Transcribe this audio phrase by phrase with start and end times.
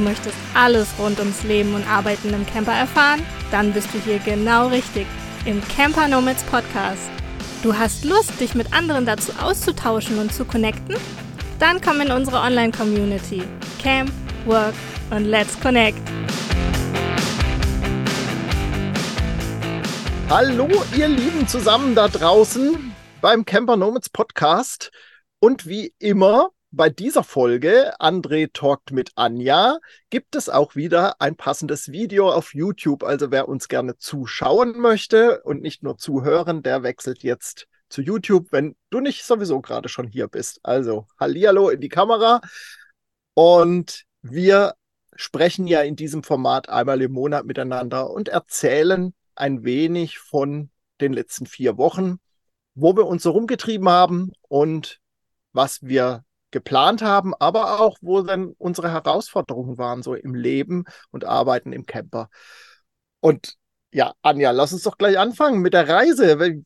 [0.00, 3.22] möchtest alles rund ums Leben und Arbeiten im Camper erfahren?
[3.50, 5.06] Dann bist du hier genau richtig
[5.44, 7.10] im Camper Nomads Podcast.
[7.62, 10.96] Du hast Lust, dich mit anderen dazu auszutauschen und zu connecten?
[11.58, 13.42] Dann komm in unsere Online-Community.
[13.82, 14.10] Camp,
[14.46, 14.74] Work
[15.10, 15.98] und Let's Connect.
[20.30, 24.90] Hallo, ihr Lieben zusammen da draußen beim Camper Nomads Podcast.
[25.40, 29.78] Und wie immer bei dieser Folge André talkt mit Anja
[30.08, 33.02] gibt es auch wieder ein passendes Video auf YouTube.
[33.02, 38.52] Also wer uns gerne zuschauen möchte und nicht nur zuhören, der wechselt jetzt zu YouTube,
[38.52, 40.60] wenn du nicht sowieso gerade schon hier bist.
[40.62, 42.40] Also Hallihallo in die Kamera.
[43.34, 44.74] Und wir
[45.16, 51.12] sprechen ja in diesem Format einmal im Monat miteinander und erzählen ein wenig von den
[51.12, 52.20] letzten vier Wochen,
[52.74, 55.00] wo wir uns so rumgetrieben haben und
[55.52, 61.24] was wir geplant haben, aber auch, wo dann unsere Herausforderungen waren, so im Leben und
[61.24, 62.28] Arbeiten im Camper.
[63.20, 63.56] Und
[63.92, 66.62] ja, Anja, lass uns doch gleich anfangen mit der Reise.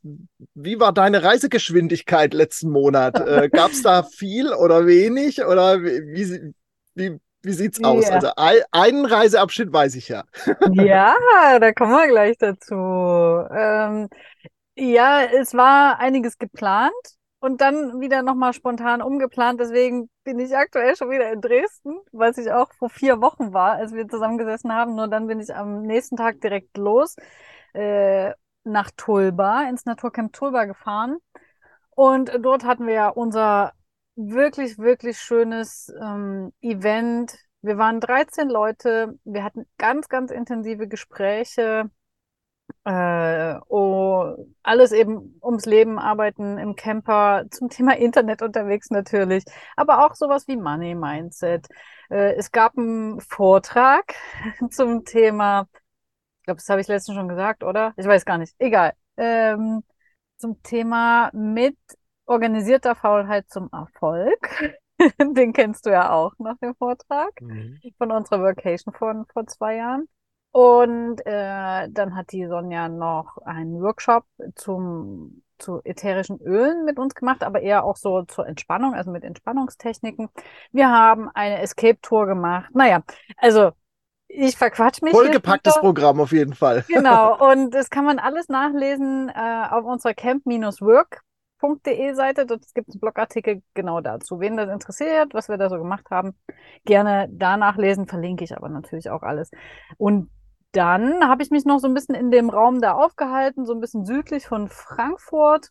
[0.55, 3.14] Wie war deine Reisegeschwindigkeit letzten Monat?
[3.25, 5.42] Äh, Gab es da viel oder wenig?
[5.44, 6.53] Oder wie,
[6.94, 7.89] wie, wie sieht's yeah.
[7.89, 8.11] aus?
[8.11, 10.25] Also ein, einen Reiseabschnitt weiß ich ja.
[10.72, 11.14] ja,
[11.59, 12.75] da kommen wir gleich dazu.
[12.75, 14.09] Ähm,
[14.77, 16.92] ja, es war einiges geplant
[17.45, 19.61] und dann wieder nochmal spontan umgeplant.
[19.61, 23.73] Deswegen bin ich aktuell schon wieder in Dresden, was ich auch vor vier Wochen war,
[23.73, 24.95] als wir zusammengesessen haben.
[24.95, 27.17] Nur dann bin ich am nächsten Tag direkt los
[27.75, 28.33] äh,
[28.65, 31.19] nach Tulba, ins Naturcamp Tulba gefahren.
[31.91, 33.75] Und dort hatten wir ja unser
[34.17, 37.37] wirklich, wirklich schönes ähm, Event.
[37.61, 39.19] Wir waren 13 Leute.
[39.25, 41.91] Wir hatten ganz, ganz intensive Gespräche
[42.84, 49.45] äh, oh, alles eben ums Leben, arbeiten im Camper, zum Thema Internet unterwegs natürlich,
[49.77, 51.67] aber auch sowas wie Money Mindset.
[52.11, 54.15] Äh, es gab einen Vortrag
[54.71, 55.66] zum Thema,
[56.41, 57.94] ich glaube, das habe ich letztens schon gesagt, oder?
[57.97, 58.55] Ich weiß gar nicht.
[58.59, 58.93] Egal.
[59.17, 59.83] Ähm,
[60.37, 61.78] zum Thema mit
[62.27, 64.75] organisierter Faulheit zum Erfolg.
[65.21, 67.81] Den kennst du ja auch nach dem Vortrag mhm.
[67.99, 70.09] von unserer Vacation von vor zwei Jahren.
[70.54, 77.16] Und äh, dann hat die Sonja noch einen Workshop zum zu ätherischen Ölen mit uns
[77.16, 80.28] gemacht, aber eher auch so zur Entspannung, also mit Entspannungstechniken.
[80.70, 82.70] Wir haben eine Escape-Tour gemacht.
[82.72, 83.03] Naja,
[83.37, 83.72] also
[84.28, 85.12] ich verquatsch mich.
[85.12, 86.84] Vollgepacktes Programm auf jeden Fall.
[86.87, 92.47] Genau, und das kann man alles nachlesen äh, auf unserer camp-work.de Seite.
[92.47, 94.38] Dort gibt es einen Blogartikel genau dazu.
[94.38, 96.38] Wen das interessiert, was wir da so gemacht haben,
[96.84, 99.50] gerne da nachlesen, verlinke ich aber natürlich auch alles.
[99.97, 100.31] Und
[100.75, 103.81] dann habe ich mich noch so ein bisschen in dem Raum da aufgehalten, so ein
[103.81, 105.71] bisschen südlich von Frankfurt,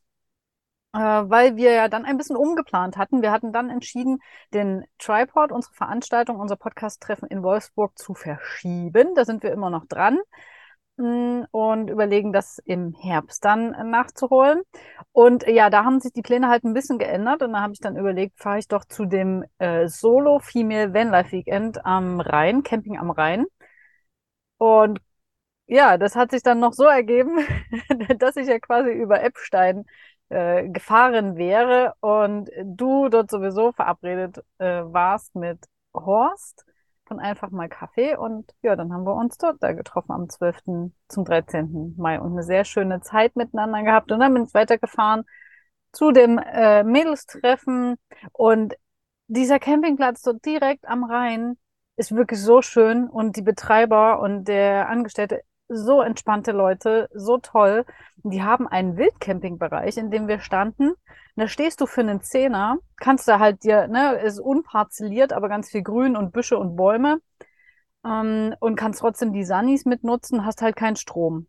[0.93, 3.21] äh, weil wir ja dann ein bisschen umgeplant hatten.
[3.21, 4.19] Wir hatten dann entschieden,
[4.53, 9.13] den Tripod, unsere Veranstaltung, unser Podcast-Treffen in Wolfsburg zu verschieben.
[9.15, 10.19] Da sind wir immer noch dran
[10.97, 14.61] mm, und überlegen, das im Herbst dann nachzuholen.
[15.11, 17.79] Und ja, da haben sich die Pläne halt ein bisschen geändert und da habe ich
[17.79, 22.97] dann überlegt, fahre ich doch zu dem äh, Solo Female Vanlife Weekend am Rhein, Camping
[22.97, 23.45] am Rhein.
[24.63, 25.01] Und
[25.67, 27.37] ja, das hat sich dann noch so ergeben,
[28.19, 29.85] dass ich ja quasi über Eppstein
[30.29, 35.59] äh, gefahren wäre und du dort sowieso verabredet äh, warst mit
[35.93, 36.65] Horst
[37.05, 40.93] von einfach mal Kaffee und ja, dann haben wir uns dort da getroffen am 12.
[41.09, 41.95] zum 13.
[41.97, 45.25] Mai und eine sehr schöne Zeit miteinander gehabt und dann bin ich weitergefahren
[45.91, 47.97] zu dem äh, Mädelstreffen
[48.31, 48.75] und
[49.27, 51.57] dieser Campingplatz dort direkt am Rhein,
[51.95, 57.85] ist wirklich so schön und die Betreiber und der Angestellte so entspannte Leute, so toll.
[58.17, 60.93] Die haben einen Wildcampingbereich, in dem wir standen.
[61.35, 65.69] da stehst du für einen Zehner, kannst da halt dir, ne, ist unparzelliert, aber ganz
[65.69, 67.19] viel Grün und Büsche und Bäume.
[68.05, 71.47] Ähm, und kannst trotzdem die Sunnies mitnutzen, hast halt keinen Strom.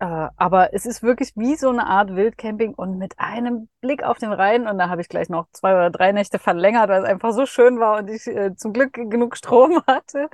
[0.00, 4.18] Äh, aber es ist wirklich wie so eine Art Wildcamping und mit einem Blick auf
[4.18, 4.66] den Rhein.
[4.66, 7.46] Und da habe ich gleich noch zwei oder drei Nächte verlängert, weil es einfach so
[7.46, 10.28] schön war und ich äh, zum Glück genug Strom hatte.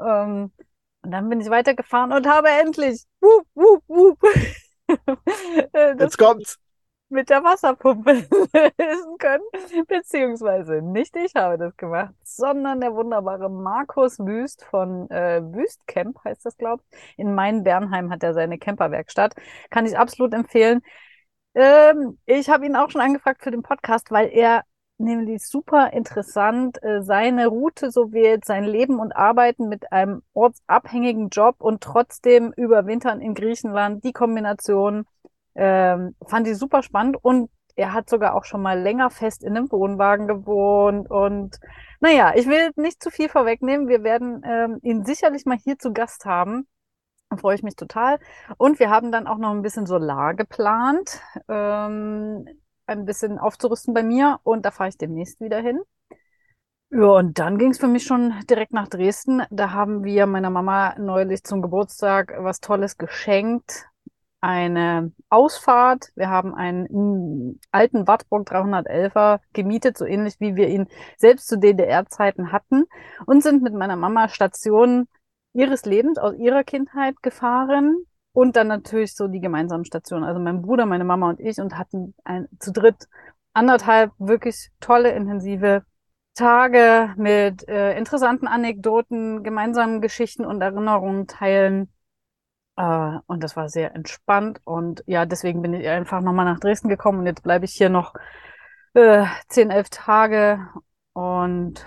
[0.00, 0.52] Ähm,
[1.02, 4.18] und dann bin ich weitergefahren und habe endlich wup, wup, wup,
[6.00, 6.58] Jetzt kommt's
[7.08, 8.12] mit der Wasserpumpe
[8.78, 9.44] lösen können.
[9.86, 16.44] Beziehungsweise nicht ich habe das gemacht, sondern der wunderbare Markus Wüst von äh, Wüstcamp heißt
[16.44, 16.98] das, glaube ich.
[17.18, 19.34] In Main-Bernheim hat er seine Camperwerkstatt.
[19.70, 20.82] Kann ich absolut empfehlen.
[21.54, 24.64] Ähm, ich habe ihn auch schon angefragt für den Podcast, weil er
[24.98, 31.28] nämlich super interessant äh, seine Route so wählt, sein Leben und Arbeiten mit einem ortsabhängigen
[31.28, 34.04] Job und trotzdem überwintern in Griechenland.
[34.04, 35.06] Die Kombination
[35.56, 39.56] ähm, fand ich super spannend und er hat sogar auch schon mal länger fest in
[39.56, 41.58] einem Wohnwagen gewohnt und
[42.00, 43.88] Naja, ich will nicht zu viel vorwegnehmen.
[43.88, 46.66] Wir werden ähm, ihn sicherlich mal hier zu Gast haben.
[47.30, 48.18] Da freue ich mich total.
[48.58, 52.46] Und wir haben dann auch noch ein bisschen Solar geplant, ähm,
[52.86, 54.38] ein bisschen aufzurüsten bei mir.
[54.44, 55.80] Und da fahre ich demnächst wieder hin.
[56.90, 59.42] Ja, und dann ging es für mich schon direkt nach Dresden.
[59.50, 63.86] Da haben wir meiner Mama neulich zum Geburtstag was Tolles geschenkt.
[64.46, 66.12] Eine Ausfahrt.
[66.14, 72.52] Wir haben einen alten Wartburg 311er gemietet, so ähnlich wie wir ihn selbst zu DDR-Zeiten
[72.52, 72.84] hatten
[73.26, 75.08] und sind mit meiner Mama Stationen
[75.52, 80.22] ihres Lebens aus ihrer Kindheit gefahren und dann natürlich so die gemeinsamen Stationen.
[80.22, 83.08] Also mein Bruder, meine Mama und ich und hatten ein, zu dritt
[83.52, 85.82] anderthalb wirklich tolle, intensive
[86.34, 91.90] Tage mit äh, interessanten Anekdoten, gemeinsamen Geschichten und Erinnerungen teilen.
[92.76, 94.60] Äh, und das war sehr entspannt.
[94.64, 97.88] Und ja, deswegen bin ich einfach nochmal nach Dresden gekommen und jetzt bleibe ich hier
[97.88, 98.14] noch
[98.94, 100.68] äh, 10, 11 Tage
[101.12, 101.86] und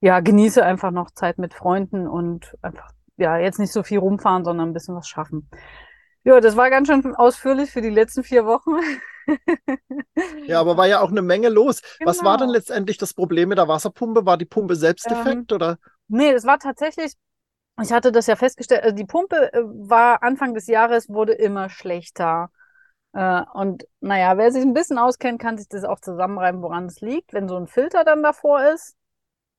[0.00, 4.44] ja, genieße einfach noch Zeit mit Freunden und einfach, ja, jetzt nicht so viel rumfahren,
[4.44, 5.48] sondern ein bisschen was schaffen.
[6.24, 8.72] Ja, das war ganz schön ausführlich für die letzten vier Wochen.
[10.46, 11.80] ja, aber war ja auch eine Menge los.
[11.98, 12.10] Genau.
[12.10, 12.58] Was war denn genau.
[12.58, 14.26] letztendlich das Problem mit der Wasserpumpe?
[14.26, 15.78] War die Pumpe selbst defekt ähm, oder?
[16.08, 17.14] Nee, es war tatsächlich,
[17.82, 21.68] ich hatte das ja festgestellt, also die Pumpe äh, war Anfang des Jahres, wurde immer
[21.70, 22.50] schlechter.
[23.12, 27.00] Äh, und naja, wer sich ein bisschen auskennt, kann sich das auch zusammenreiben, woran es
[27.00, 27.32] liegt.
[27.32, 28.96] Wenn so ein Filter dann davor ist,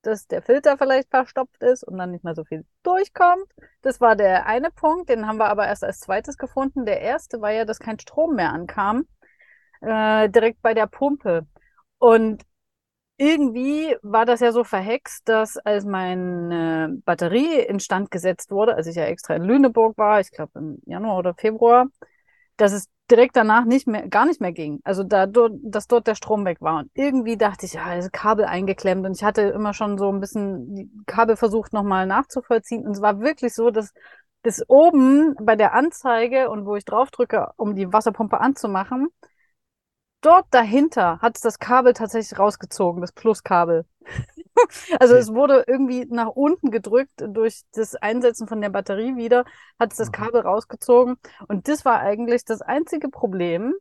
[0.02, 3.48] dass der Filter vielleicht verstopft ist und dann nicht mehr so viel durchkommt.
[3.82, 6.86] Das war der eine Punkt, den haben wir aber erst als zweites gefunden.
[6.86, 9.08] Der erste war ja, dass kein Strom mehr ankam
[9.82, 11.48] äh, direkt bei der Pumpe.
[11.98, 12.44] Und
[13.18, 18.96] irgendwie war das ja so verhext, dass als meine Batterie instand gesetzt wurde, als ich
[18.96, 21.88] ja extra in Lüneburg war, ich glaube im Januar oder Februar,
[22.58, 24.80] dass es direkt danach nicht mehr, gar nicht mehr ging.
[24.84, 26.80] Also da, dass dort der Strom weg war.
[26.80, 29.06] Und irgendwie dachte ich, ja, das Kabel eingeklemmt.
[29.06, 32.86] Und ich hatte immer schon so ein bisschen die Kabel versucht nochmal nachzuvollziehen.
[32.86, 33.94] Und es war wirklich so, dass
[34.42, 39.10] bis oben bei der Anzeige und wo ich drauf drücke, um die Wasserpumpe anzumachen,
[40.26, 43.86] dort dahinter hat es das Kabel tatsächlich rausgezogen, das Pluskabel.
[45.00, 49.46] also es wurde irgendwie nach unten gedrückt durch das Einsetzen von der Batterie wieder,
[49.80, 50.14] hat es das mhm.
[50.14, 51.18] Kabel rausgezogen.
[51.48, 53.74] Und das war eigentlich das einzige Problem.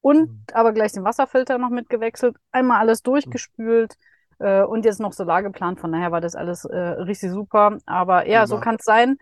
[0.00, 0.44] Und mhm.
[0.52, 3.94] aber gleich den Wasserfilter noch mitgewechselt, einmal alles durchgespült
[4.38, 5.80] äh, und jetzt noch Solar geplant.
[5.80, 7.78] Von daher war das alles äh, richtig super.
[7.86, 9.16] Aber ja, ja so kann es sein.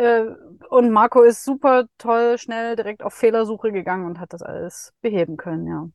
[0.00, 0.34] Äh,
[0.70, 5.36] und Marco ist super toll, schnell direkt auf Fehlersuche gegangen und hat das alles beheben
[5.36, 5.88] können, ja.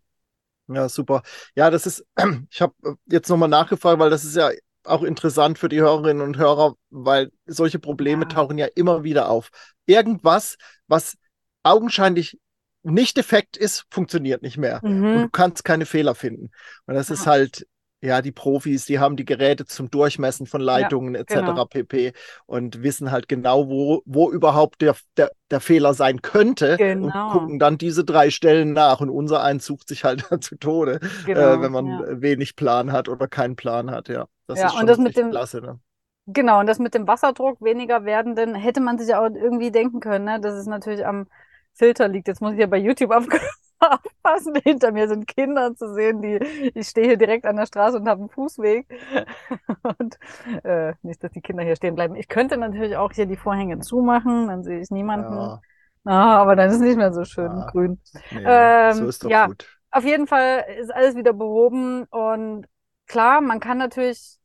[0.67, 1.23] Ja, super.
[1.55, 2.05] Ja, das ist,
[2.51, 2.73] ich habe
[3.07, 4.51] jetzt nochmal nachgefragt, weil das ist ja
[4.83, 8.29] auch interessant für die Hörerinnen und Hörer, weil solche Probleme ja.
[8.29, 9.49] tauchen ja immer wieder auf.
[9.87, 10.57] Irgendwas,
[10.87, 11.17] was
[11.63, 12.39] augenscheinlich
[12.83, 14.81] nicht defekt ist, funktioniert nicht mehr.
[14.83, 15.03] Mhm.
[15.03, 16.51] Und du kannst keine Fehler finden.
[16.85, 17.15] Und das ja.
[17.15, 17.65] ist halt
[18.05, 21.33] ja, die Profis, die haben die Geräte zum Durchmessen von Leitungen ja, etc.
[21.33, 21.65] Genau.
[21.65, 22.13] pp.
[22.45, 27.25] und wissen halt genau, wo, wo überhaupt der, der, der Fehler sein könnte genau.
[27.25, 29.01] und gucken dann diese drei Stellen nach.
[29.01, 32.21] Und unser eins sucht sich halt zu Tode, äh, genau, äh, wenn man ja.
[32.21, 34.07] wenig Plan hat oder keinen Plan hat.
[34.07, 35.61] Ja, das ja, ist schon und das mit dem, klasse.
[35.61, 35.79] Ne?
[36.27, 39.99] Genau, und das mit dem Wasserdruck weniger werden, denn hätte man sich auch irgendwie denken
[39.99, 40.39] können, ne?
[40.39, 41.27] dass es natürlich am
[41.73, 42.27] Filter liegt.
[42.27, 44.55] Jetzt muss ich ja bei YouTube aufgehört aufpassen.
[44.63, 46.35] Hinter mir sind Kinder zu sehen, die,
[46.73, 48.87] ich stehe hier direkt an der Straße und habe einen Fußweg.
[49.99, 50.17] Und
[50.63, 52.15] äh, nicht, dass die Kinder hier stehen bleiben.
[52.15, 55.33] Ich könnte natürlich auch hier die Vorhänge zumachen, dann sehe ich niemanden.
[55.33, 55.61] Ja.
[56.05, 57.69] Ah, aber dann ist es nicht mehr so schön ja.
[57.71, 57.99] grün.
[58.31, 59.67] Nee, ähm, so ist doch ja, gut.
[59.91, 62.67] Auf jeden Fall ist alles wieder behoben und
[63.07, 64.37] klar, man kann natürlich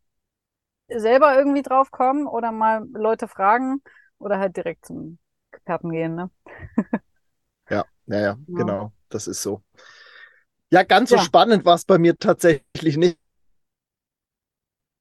[0.89, 3.83] selber irgendwie drauf kommen oder mal Leute fragen
[4.19, 5.19] oder halt direkt zum
[5.53, 6.31] Experten gehen, ne?
[7.69, 9.63] ja, ja, ja, genau das ist so.
[10.71, 11.23] Ja, ganz so ja.
[11.23, 13.19] spannend war es bei mir tatsächlich nicht.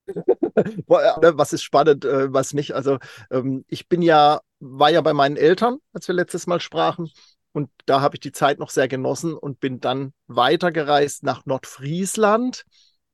[0.57, 2.73] Ne, was ist spannend, äh, was nicht?
[2.73, 2.97] Also
[3.31, 7.09] ähm, ich bin ja, war ja bei meinen Eltern, als wir letztes Mal sprachen.
[7.51, 12.65] Und da habe ich die Zeit noch sehr genossen und bin dann weitergereist nach Nordfriesland.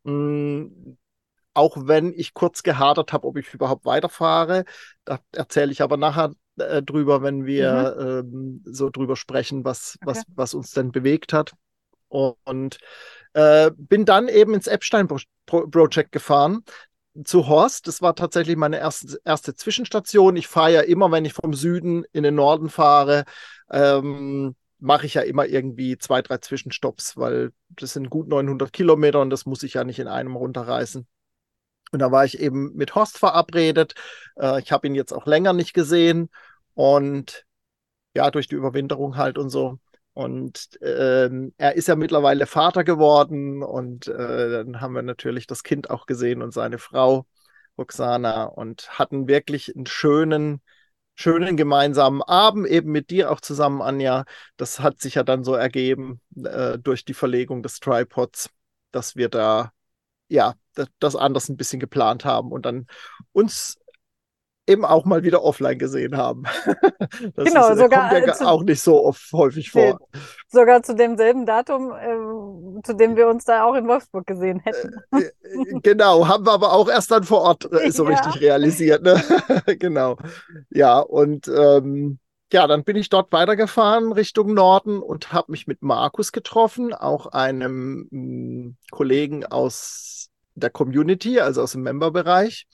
[0.06, 0.98] Hm,
[1.54, 4.66] auch wenn ich kurz gehadert habe, ob ich überhaupt weiterfahre.
[5.06, 8.64] Da erzähle ich aber nachher äh, drüber, wenn wir mhm.
[8.64, 10.06] ähm, so drüber sprechen, was, okay.
[10.08, 11.54] was, was uns denn bewegt hat.
[12.08, 12.78] Und
[13.34, 15.08] äh, bin dann eben ins Epstein
[15.46, 16.64] Project gefahren
[17.24, 17.88] zu Horst.
[17.88, 20.36] Das war tatsächlich meine erste, erste Zwischenstation.
[20.36, 23.26] Ich fahre ja immer, wenn ich vom Süden in den Norden fahre,
[23.72, 29.22] ähm, mache ich ja immer irgendwie zwei, drei Zwischenstopps, weil das sind gut 900 Kilometer
[29.22, 31.08] und das muss ich ja nicht in einem runterreißen.
[31.92, 33.96] Und da war ich eben mit Horst verabredet.
[34.38, 36.30] Äh, ich habe ihn jetzt auch länger nicht gesehen.
[36.74, 37.46] Und
[38.16, 39.80] ja, durch die Überwinterung halt und so
[40.14, 45.64] Und ähm, er ist ja mittlerweile Vater geworden und äh, dann haben wir natürlich das
[45.64, 47.26] Kind auch gesehen und seine Frau
[47.78, 50.62] Roxana und hatten wirklich einen schönen,
[51.16, 54.26] schönen gemeinsamen Abend, eben mit dir auch zusammen, Anja.
[54.58, 58.50] Das hat sich ja dann so ergeben äh, durch die Verlegung des Tripods,
[58.92, 59.72] dass wir da
[60.28, 60.56] ja
[61.00, 62.88] das, anders ein bisschen geplant haben und dann
[63.32, 63.78] uns
[64.68, 66.44] eben auch mal wieder offline gesehen haben.
[67.36, 70.00] Das genau, ist, sogar kommt ja zu, auch nicht so oft häufig vor.
[70.48, 74.96] Sogar zu demselben Datum, äh, zu dem wir uns da auch in Wolfsburg gesehen hätten.
[75.12, 78.18] Äh, äh, genau, haben wir aber auch erst dann vor Ort äh, so ja.
[78.18, 79.04] richtig realisiert.
[79.04, 79.22] Ne?
[79.80, 80.18] genau.
[80.70, 82.20] Ja, und ähm,
[82.52, 87.28] ja, dann bin ich dort weitergefahren Richtung Norden und habe mich mit Markus getroffen, auch
[87.28, 90.15] einem mh, mm, Kollegen aus
[90.56, 92.68] der Community, also aus dem Memberbereich.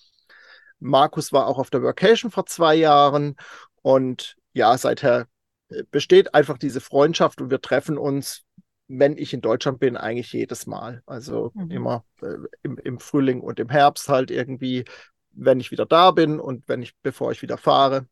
[0.80, 3.36] Markus war auch auf der Workation vor zwei Jahren
[3.82, 5.28] und ja, seither
[5.70, 8.44] äh, besteht einfach diese Freundschaft und wir treffen uns,
[8.88, 11.02] wenn ich in Deutschland bin, eigentlich jedes Mal.
[11.06, 11.72] Also mhm.
[11.72, 14.86] immer äh, im, im Frühling und im Herbst halt irgendwie,
[15.32, 18.08] wenn ich wieder da bin und wenn ich, bevor ich wieder fahre,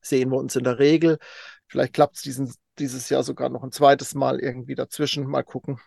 [0.00, 1.18] sehen wir uns in der Regel.
[1.66, 2.40] Vielleicht klappt es
[2.78, 5.26] dieses Jahr sogar noch ein zweites Mal irgendwie dazwischen.
[5.26, 5.78] Mal gucken.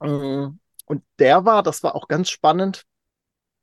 [0.00, 2.84] Mm, und der war, das war auch ganz spannend,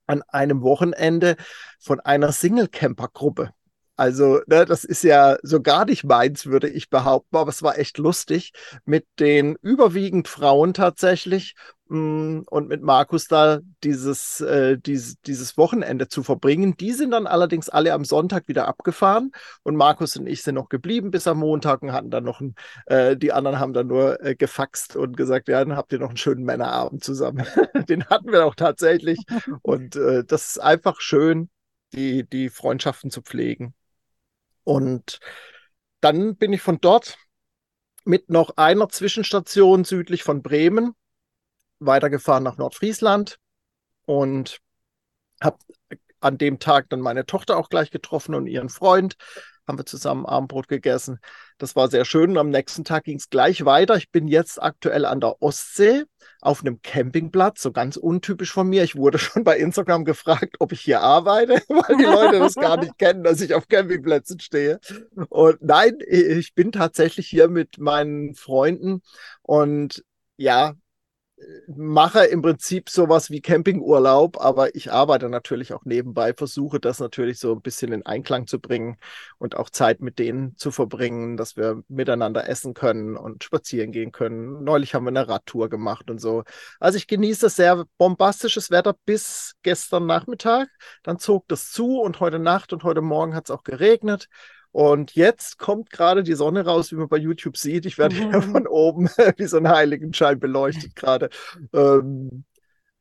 [0.05, 1.37] an einem Wochenende
[1.79, 3.53] von einer Single-Camper-Gruppe.
[3.95, 7.77] Also, ne, das ist ja so gar nicht meins, würde ich behaupten, aber es war
[7.77, 8.51] echt lustig
[8.85, 11.53] mit den überwiegend Frauen tatsächlich
[11.89, 16.75] mm, und mit Markus da dieses, äh, dieses, dieses Wochenende zu verbringen.
[16.75, 19.31] Die sind dann allerdings alle am Sonntag wieder abgefahren
[19.61, 22.55] und Markus und ich sind noch geblieben bis am Montag und hatten dann noch ein,
[22.87, 26.09] äh, die anderen haben dann nur äh, gefaxt und gesagt, ja, dann habt ihr noch
[26.09, 27.45] einen schönen Männerabend zusammen.
[27.89, 29.19] Den hatten wir auch tatsächlich
[29.61, 31.49] und äh, das ist einfach schön,
[31.93, 33.75] die, die Freundschaften zu pflegen.
[34.63, 35.19] Und
[36.01, 37.17] dann bin ich von dort
[38.05, 40.95] mit noch einer Zwischenstation südlich von Bremen
[41.79, 43.39] weitergefahren nach Nordfriesland
[44.05, 44.59] und
[45.41, 45.57] habe
[46.19, 49.15] an dem Tag dann meine Tochter auch gleich getroffen und ihren Freund
[49.67, 51.19] haben wir zusammen Abendbrot gegessen.
[51.57, 52.31] Das war sehr schön.
[52.31, 53.95] Und am nächsten Tag ging es gleich weiter.
[53.95, 56.03] Ich bin jetzt aktuell an der Ostsee
[56.41, 58.83] auf einem Campingplatz, so ganz untypisch von mir.
[58.83, 62.77] Ich wurde schon bei Instagram gefragt, ob ich hier arbeite, weil die Leute das gar
[62.77, 64.79] nicht kennen, dass ich auf Campingplätzen stehe.
[65.29, 69.01] Und nein, ich bin tatsächlich hier mit meinen Freunden
[69.41, 70.03] und
[70.37, 70.73] ja,
[71.67, 77.39] mache im Prinzip sowas wie Campingurlaub, aber ich arbeite natürlich auch nebenbei, versuche das natürlich
[77.39, 78.97] so ein bisschen in Einklang zu bringen
[79.37, 84.11] und auch Zeit mit denen zu verbringen, dass wir miteinander essen können und spazieren gehen
[84.11, 84.63] können.
[84.63, 86.43] Neulich haben wir eine Radtour gemacht und so.
[86.79, 90.69] Also ich genieße sehr bombastisches Wetter bis gestern Nachmittag.
[91.03, 94.27] Dann zog das zu und heute Nacht und heute Morgen hat es auch geregnet.
[94.73, 97.85] Und jetzt kommt gerade die Sonne raus, wie man bei YouTube sieht.
[97.85, 101.29] Ich werde hier von oben wie so ein Heiligenschein beleuchtet gerade.
[101.73, 102.43] Ähm,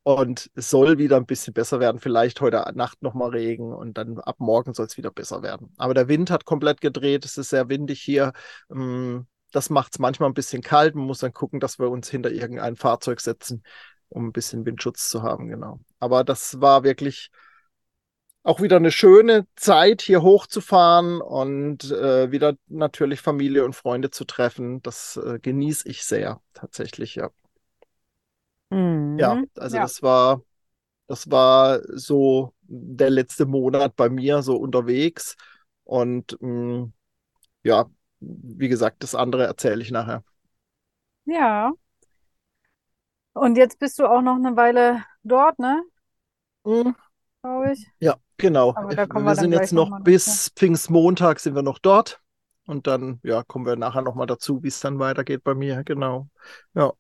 [0.03, 1.99] und es soll wieder ein bisschen besser werden.
[1.99, 5.73] Vielleicht heute Nacht nochmal Regen und dann ab morgen soll es wieder besser werden.
[5.79, 7.25] Aber der Wind hat komplett gedreht.
[7.25, 8.33] Es ist sehr windig hier.
[8.71, 10.95] Ähm, das macht es manchmal ein bisschen kalt.
[10.95, 13.63] Man muss dann gucken, dass wir uns hinter irgendein Fahrzeug setzen,
[14.11, 15.49] um ein bisschen Windschutz zu haben.
[15.49, 15.81] Genau.
[16.01, 17.31] Aber das war wirklich
[18.45, 24.25] auch wieder eine schöne Zeit, hier hochzufahren und äh, wieder natürlich Familie und Freunde zu
[24.25, 24.83] treffen.
[24.83, 27.31] Das äh, genieße ich sehr, tatsächlich, ja.
[28.71, 29.19] Mhm.
[29.19, 29.83] Ja, also ja.
[29.83, 30.43] das war,
[31.07, 35.37] das war so der letzte Monat bei mir so unterwegs.
[35.85, 36.93] Und mh, mm,
[37.65, 37.87] ja,
[38.21, 40.25] wie gesagt, das andere erzähle ich nachher.
[41.27, 41.73] Ja.
[43.35, 45.83] Und jetzt bist du auch noch eine Weile dort, ne?
[46.65, 46.95] Mhm.
[47.43, 47.87] Glaube ich.
[47.99, 48.75] Ja, Genau.
[48.75, 50.53] wir, sind jetzt noch, noch bis ja.
[50.57, 52.21] Pfingstmontag sind wir noch dort.
[52.67, 55.85] Und dann, ja, kommen wir nachher nochmal dazu, wie es dann weitergeht bei mir.
[55.85, 56.29] Genau.
[56.75, 56.93] Ja.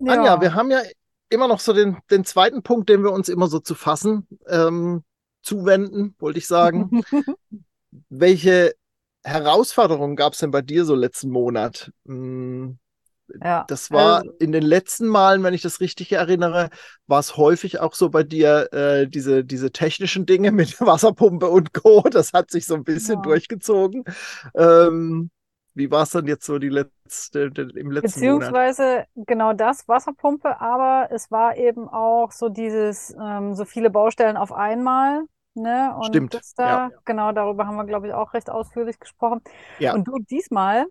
[0.00, 0.12] ja.
[0.12, 0.82] Anja, wir haben ja
[1.30, 5.02] immer noch so den, den zweiten Punkt, den wir uns immer so zu fassen ähm,
[5.40, 7.02] zuwenden, wollte ich sagen.
[8.10, 8.74] Welche
[9.24, 11.90] Herausforderungen gab es denn bei dir so letzten Monat?
[12.04, 12.78] Hm,
[13.42, 13.64] ja.
[13.68, 16.70] Das war also, in den letzten Malen, wenn ich das richtig erinnere,
[17.06, 21.72] war es häufig auch so bei dir, äh, diese, diese technischen Dinge mit Wasserpumpe und
[21.74, 22.02] Co.
[22.10, 23.22] Das hat sich so ein bisschen ja.
[23.22, 24.04] durchgezogen.
[24.54, 25.30] Ähm,
[25.74, 29.26] wie war es dann jetzt so die letzte, im letzten Beziehungsweise Monat?
[29.26, 34.52] genau das, Wasserpumpe, aber es war eben auch so dieses, ähm, so viele Baustellen auf
[34.52, 35.22] einmal.
[35.54, 35.94] Ne?
[35.96, 36.34] Und Stimmt.
[36.34, 36.90] Das da, ja.
[37.04, 39.40] genau darüber haben wir, glaube ich, auch recht ausführlich gesprochen.
[39.78, 39.94] Ja.
[39.94, 40.86] Und du diesmal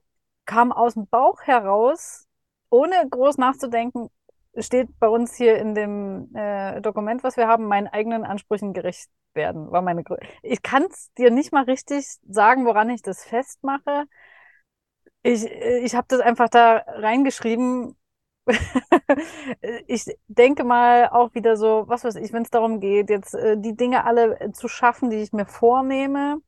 [0.46, 2.28] kam aus dem Bauch heraus
[2.70, 4.10] ohne groß nachzudenken,
[4.58, 9.10] steht bei uns hier in dem äh, Dokument, was wir haben, meinen eigenen Ansprüchen gerecht
[9.34, 9.72] werden.
[9.72, 14.06] War meine Grö ich kann es dir nicht mal richtig sagen, woran ich das festmache.
[15.22, 17.96] Ich, ich habe das einfach da reingeschrieben.
[19.88, 23.58] ich denke mal auch wieder so, was weiß ich, wenn es darum geht, jetzt äh,
[23.58, 26.42] die Dinge alle zu schaffen, die ich mir vornehme,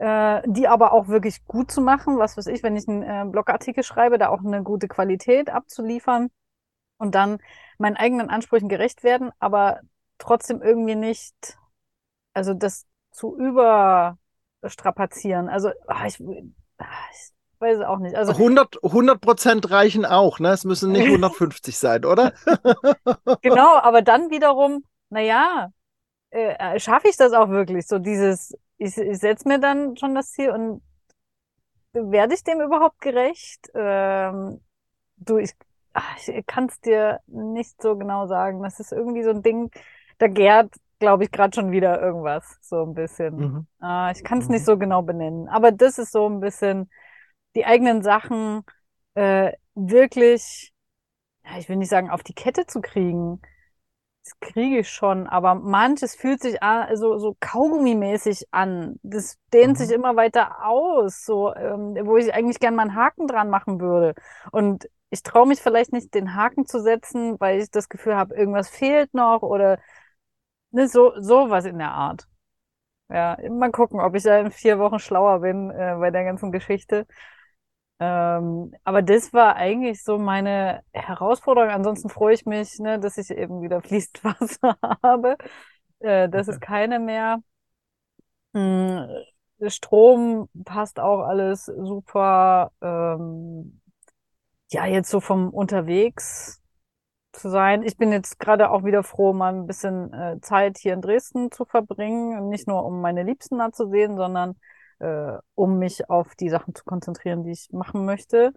[0.00, 2.18] äh, die aber auch wirklich gut zu machen.
[2.18, 6.30] Was weiß ich, wenn ich einen äh, Blogartikel schreibe, da auch eine gute Qualität abzuliefern
[6.96, 7.36] und dann
[7.76, 9.80] meinen eigenen Ansprüchen gerecht werden, aber
[10.16, 11.58] trotzdem irgendwie nicht,
[12.32, 15.50] also das zu überstrapazieren.
[15.50, 16.18] Also ach, ich,
[16.78, 18.16] ach, ich weiß es auch nicht.
[18.16, 20.48] Also 100, 100 Prozent reichen auch, ne?
[20.48, 22.32] Es müssen nicht 150 sein, oder?
[23.42, 25.72] genau, aber dann wiederum, naja,
[26.30, 27.86] äh, schaffe ich das auch wirklich?
[27.86, 30.82] So dieses, ich, ich setze mir dann schon das Ziel und
[31.92, 33.70] werde ich dem überhaupt gerecht?
[33.74, 34.60] Ähm,
[35.16, 35.52] du, ich,
[36.26, 38.62] ich kann es dir nicht so genau sagen.
[38.62, 39.70] Das ist irgendwie so ein Ding,
[40.18, 43.36] da gärt, glaube ich, gerade schon wieder irgendwas, so ein bisschen.
[43.36, 43.66] Mhm.
[43.82, 44.54] Äh, ich kann es mhm.
[44.54, 46.90] nicht so genau benennen, aber das ist so ein bisschen
[47.56, 48.62] die eigenen Sachen
[49.14, 50.72] äh, wirklich,
[51.44, 53.40] ja, ich will nicht sagen, auf die Kette zu kriegen.
[54.24, 58.96] Das kriege ich schon, aber manches fühlt sich an, also so Kaugummi-mäßig an.
[59.02, 59.76] Das dehnt mhm.
[59.76, 63.80] sich immer weiter aus, so, ähm, wo ich eigentlich gern mal einen Haken dran machen
[63.80, 64.14] würde.
[64.52, 68.34] Und ich traue mich vielleicht nicht, den Haken zu setzen, weil ich das Gefühl habe,
[68.34, 69.78] irgendwas fehlt noch oder
[70.70, 72.28] ne, so sowas in der Art.
[73.08, 76.52] Ja, mal gucken, ob ich da in vier Wochen schlauer bin äh, bei der ganzen
[76.52, 77.06] Geschichte.
[78.00, 81.70] Ähm, aber das war eigentlich so meine Herausforderung.
[81.70, 85.36] Ansonsten freue ich mich, ne, dass ich eben wieder fließend Wasser habe.
[86.00, 86.56] Äh, das okay.
[86.56, 87.42] ist keine mehr.
[88.54, 89.06] Hm,
[89.68, 92.72] Strom passt auch alles super.
[92.80, 93.80] Ähm,
[94.72, 96.60] ja, jetzt so vom unterwegs
[97.32, 97.82] zu sein.
[97.82, 101.50] Ich bin jetzt gerade auch wieder froh, mal ein bisschen äh, Zeit hier in Dresden
[101.52, 102.48] zu verbringen.
[102.48, 104.56] Nicht nur, um meine Liebsten da zu sehen, sondern
[105.00, 108.52] äh, um mich auf die Sachen zu konzentrieren, die ich machen möchte.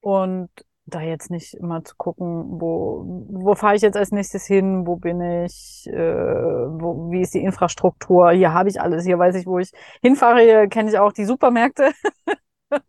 [0.00, 0.50] Und
[0.86, 4.96] da jetzt nicht immer zu gucken, wo, wo fahre ich jetzt als nächstes hin, wo
[4.96, 9.46] bin ich, äh, wo, wie ist die Infrastruktur, hier habe ich alles, hier weiß ich,
[9.46, 9.70] wo ich
[10.02, 11.92] hinfahre, hier kenne ich auch die Supermärkte.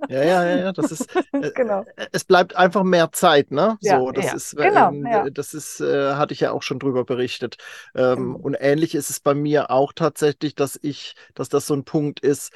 [0.10, 1.84] Ja, ja, ja, ja, das ist, äh, genau.
[1.96, 3.78] Äh, es bleibt einfach mehr Zeit, ne?
[3.82, 4.34] Ja, so, das ja.
[4.36, 5.30] ist, genau, ähm, ja.
[5.30, 7.58] das ist, äh, hatte ich ja auch schon drüber berichtet.
[7.96, 8.36] Ähm, mhm.
[8.36, 12.20] Und ähnlich ist es bei mir auch tatsächlich, dass ich, dass das so ein Punkt
[12.20, 12.52] ist,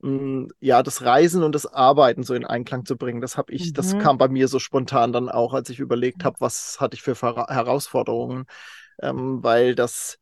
[0.00, 3.20] ja, das Reisen und das Arbeiten so in Einklang zu bringen.
[3.20, 3.74] Das habe ich, mhm.
[3.74, 7.02] das kam bei mir so spontan dann auch, als ich überlegt habe, was hatte ich
[7.02, 8.44] für Herausforderungen,
[9.02, 10.18] ähm, weil das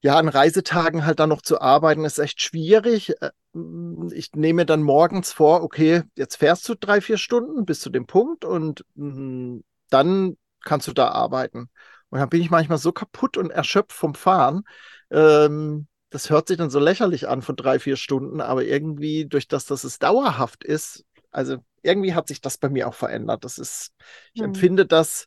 [0.00, 3.20] ja, an Reisetagen halt dann noch zu arbeiten, ist echt schwierig.
[3.20, 7.80] Äh, hm, ich nehme dann morgens vor, okay, jetzt fährst du drei, vier Stunden bis
[7.80, 11.68] zu dem Punkt und mh, dann kannst du da arbeiten.
[12.10, 14.62] Und dann bin ich manchmal so kaputt und erschöpft vom Fahren,
[15.10, 19.48] ähm, das hört sich dann so lächerlich an von drei, vier Stunden, aber irgendwie durch
[19.48, 23.44] das, dass es dauerhaft ist, also irgendwie hat sich das bei mir auch verändert.
[23.44, 23.92] Das ist,
[24.32, 24.48] ich hm.
[24.48, 25.26] empfinde das,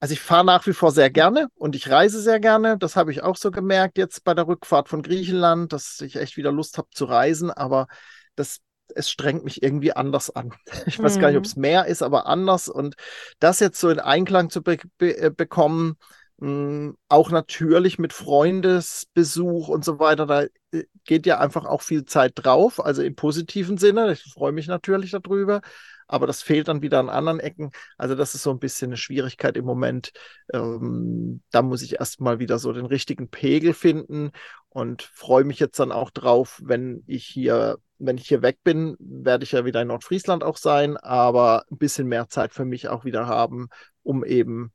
[0.00, 2.78] also ich fahre nach wie vor sehr gerne und ich reise sehr gerne.
[2.78, 6.36] Das habe ich auch so gemerkt jetzt bei der Rückfahrt von Griechenland, dass ich echt
[6.36, 7.86] wieder Lust habe zu reisen, aber
[8.34, 8.60] das
[8.94, 10.52] es strengt mich irgendwie anders an.
[10.86, 11.20] Ich weiß mhm.
[11.20, 11.50] gar nicht, ob hm.
[11.50, 12.68] es mehr ist, aber anders.
[12.68, 12.94] Und
[13.40, 15.96] das jetzt so in Einklang zu be be äh, bekommen,
[16.38, 22.32] auch natürlich mit Freundesbesuch und so weiter, da äh, geht ja einfach auch viel Zeit
[22.34, 24.12] drauf, also im positiven Sinne.
[24.12, 25.62] Ich freue mich natürlich darüber,
[26.06, 27.70] aber das fehlt dann wieder an anderen Ecken.
[27.96, 30.12] Also das ist so ein bisschen eine Schwierigkeit im Moment.
[30.52, 34.30] Ähm, da muss ich erstmal wieder so den richtigen Pegel finden
[34.68, 38.94] und freue mich jetzt dann auch drauf, wenn ich hier, wenn ich hier weg bin,
[38.98, 42.88] werde ich ja wieder in Nordfriesland auch sein, aber ein bisschen mehr Zeit für mich
[42.88, 43.68] auch wieder haben,
[44.02, 44.72] um eben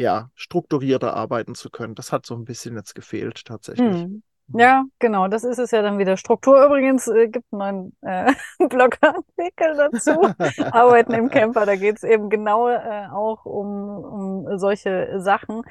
[0.00, 1.94] ja, strukturierter arbeiten zu können.
[1.94, 4.02] Das hat so ein bisschen jetzt gefehlt tatsächlich.
[4.02, 4.22] Hm.
[4.52, 6.16] Ja, genau, das ist es ja dann wieder.
[6.16, 8.32] Struktur übrigens äh, gibt einen äh,
[8.68, 10.12] Blogartikel dazu.
[10.72, 15.62] Arbeiten im Camper, da geht es eben genau äh, auch um, um solche Sachen.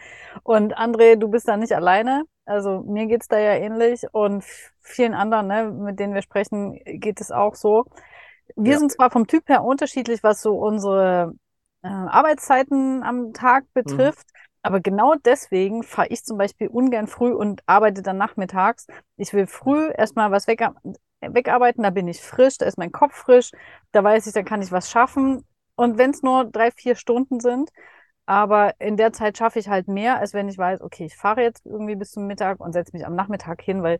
[0.43, 2.23] Und André, du bist da nicht alleine.
[2.45, 4.45] Also mir geht's da ja ähnlich und
[4.79, 7.85] vielen anderen, ne, mit denen wir sprechen, geht es auch so.
[8.55, 8.79] Wir ja.
[8.79, 11.33] sind zwar vom Typ her unterschiedlich, was so unsere
[11.81, 13.69] äh, Arbeitszeiten am Tag mhm.
[13.73, 14.27] betrifft.
[14.33, 14.39] Mhm.
[14.61, 18.87] Aber genau deswegen fahre ich zum Beispiel ungern früh und arbeite dann nachmittags.
[19.15, 20.67] Ich will früh erstmal was weg,
[21.21, 23.51] wegarbeiten, da bin ich frisch, da ist mein Kopf frisch,
[23.93, 25.45] da weiß ich, dann kann ich was schaffen.
[25.75, 27.69] Und wenn es nur drei, vier Stunden sind,
[28.25, 31.41] aber in der Zeit schaffe ich halt mehr, als wenn ich weiß, okay, ich fahre
[31.41, 33.99] jetzt irgendwie bis zum Mittag und setze mich am Nachmittag hin, weil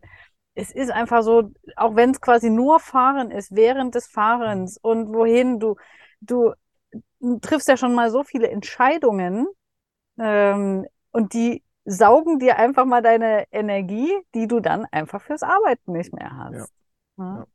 [0.54, 5.12] es ist einfach so, auch wenn es quasi nur Fahren ist, während des Fahrens und
[5.14, 5.76] wohin du,
[6.20, 6.52] du
[7.42, 9.46] triffst ja schon mal so viele Entscheidungen
[10.18, 15.92] ähm, und die saugen dir einfach mal deine Energie, die du dann einfach fürs Arbeiten
[15.92, 16.56] nicht mehr hast.
[16.56, 16.66] Ja.
[17.18, 17.46] Ja.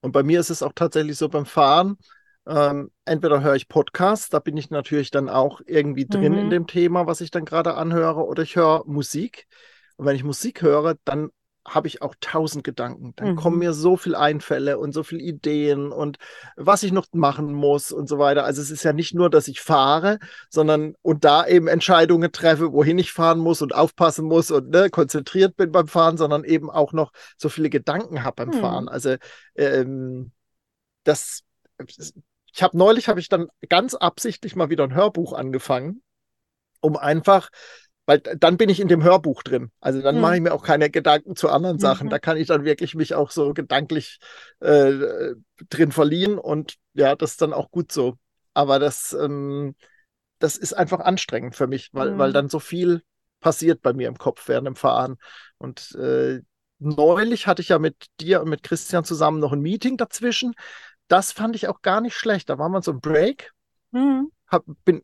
[0.00, 1.96] Und bei mir ist es auch tatsächlich so beim Fahren,
[2.46, 6.38] Ähm, entweder höre ich Podcasts, da bin ich natürlich dann auch irgendwie drin Mhm.
[6.38, 9.46] in dem Thema, was ich dann gerade anhöre, oder ich höre Musik.
[9.96, 11.28] Und wenn ich Musik höre, dann
[11.74, 13.12] habe ich auch tausend Gedanken.
[13.16, 13.60] Dann kommen Mhm.
[13.60, 16.18] mir so viele Einfälle und so viele Ideen und
[16.56, 18.44] was ich noch machen muss und so weiter.
[18.44, 20.18] Also es ist ja nicht nur, dass ich fahre,
[20.50, 24.90] sondern und da eben Entscheidungen treffe, wohin ich fahren muss und aufpassen muss und ne,
[24.90, 28.52] konzentriert bin beim Fahren, sondern eben auch noch so viele Gedanken habe beim Hm.
[28.52, 28.88] Fahren.
[28.88, 29.16] Also
[29.56, 30.32] ähm,
[31.04, 31.42] das,
[32.52, 36.02] ich habe neulich habe ich dann ganz absichtlich mal wieder ein Hörbuch angefangen,
[36.80, 37.50] um einfach,
[38.08, 39.70] weil dann bin ich in dem Hörbuch drin.
[39.80, 40.22] Also dann Hm.
[40.22, 42.06] mache ich mir auch keine Gedanken zu anderen Sachen.
[42.06, 42.10] Mhm.
[42.10, 44.18] Da kann ich dann wirklich mich auch so gedanklich
[44.60, 45.34] äh,
[45.68, 48.16] drin verlieren und ja, das ist dann auch gut so.
[48.54, 49.74] Aber das, ähm,
[50.38, 52.34] das ist einfach anstrengend für mich, weil, weil Mhm.
[52.34, 53.02] dann so viel
[53.40, 55.16] passiert bei mir im Kopf während dem Fahren.
[55.58, 56.40] Und äh,
[56.78, 60.54] neulich hatte ich ja mit dir und mit Christian zusammen noch ein Meeting dazwischen.
[61.08, 62.48] Das fand ich auch gar nicht schlecht.
[62.50, 63.52] Da war man so ein Break,
[63.92, 64.28] Mhm.
[64.48, 65.02] hab, bin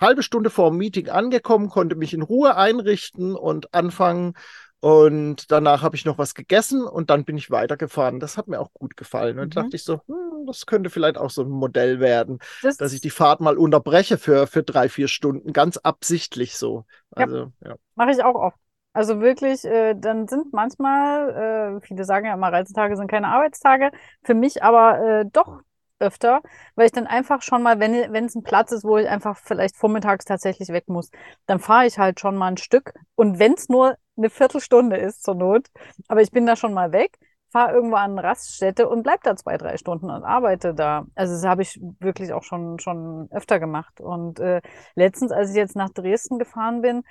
[0.00, 4.34] halbe Stunde vor dem Meeting angekommen, konnte mich in Ruhe einrichten und anfangen.
[4.80, 8.18] Und danach habe ich noch was gegessen und dann bin ich weitergefahren.
[8.18, 9.38] Das hat mir auch gut gefallen.
[9.38, 9.60] Und Mhm.
[9.60, 13.00] dachte ich so, hm, das könnte vielleicht auch so ein Modell werden, Das, dass ich
[13.00, 16.84] die Fahrt mal unterbreche für, für drei, vier Stunden, ganz absichtlich so.
[17.16, 17.24] Ja.
[17.24, 17.76] Also, ja.
[17.94, 18.56] Mache ich auch oft.
[18.94, 23.90] Also wirklich, äh, dann sind manchmal, äh, viele sagen ja immer, Reisetage sind keine Arbeitstage,
[24.22, 25.60] für mich aber äh, doch
[26.02, 26.42] öfter,
[26.74, 27.94] weil ich dann einfach schon mal, wenn,
[28.26, 31.10] es ein Platz ist, wo ich einfach vielleicht vormittags tatsächlich weg muss,
[31.46, 32.92] dann fahre ich halt schon mal ein Stück.
[33.14, 35.68] Und wenn es nur eine Viertelstunde ist zur Not,
[36.08, 37.18] aber ich bin da schon mal weg,
[37.52, 41.06] fahre irgendwo an eine Raststätte und bleib da zwei, drei Stunden und arbeite da.
[41.14, 44.00] Also das habe ich wirklich auch schon, schon öfter gemacht.
[44.00, 44.62] Und äh,
[44.94, 47.02] letztens, als ich jetzt nach Dresden gefahren bin,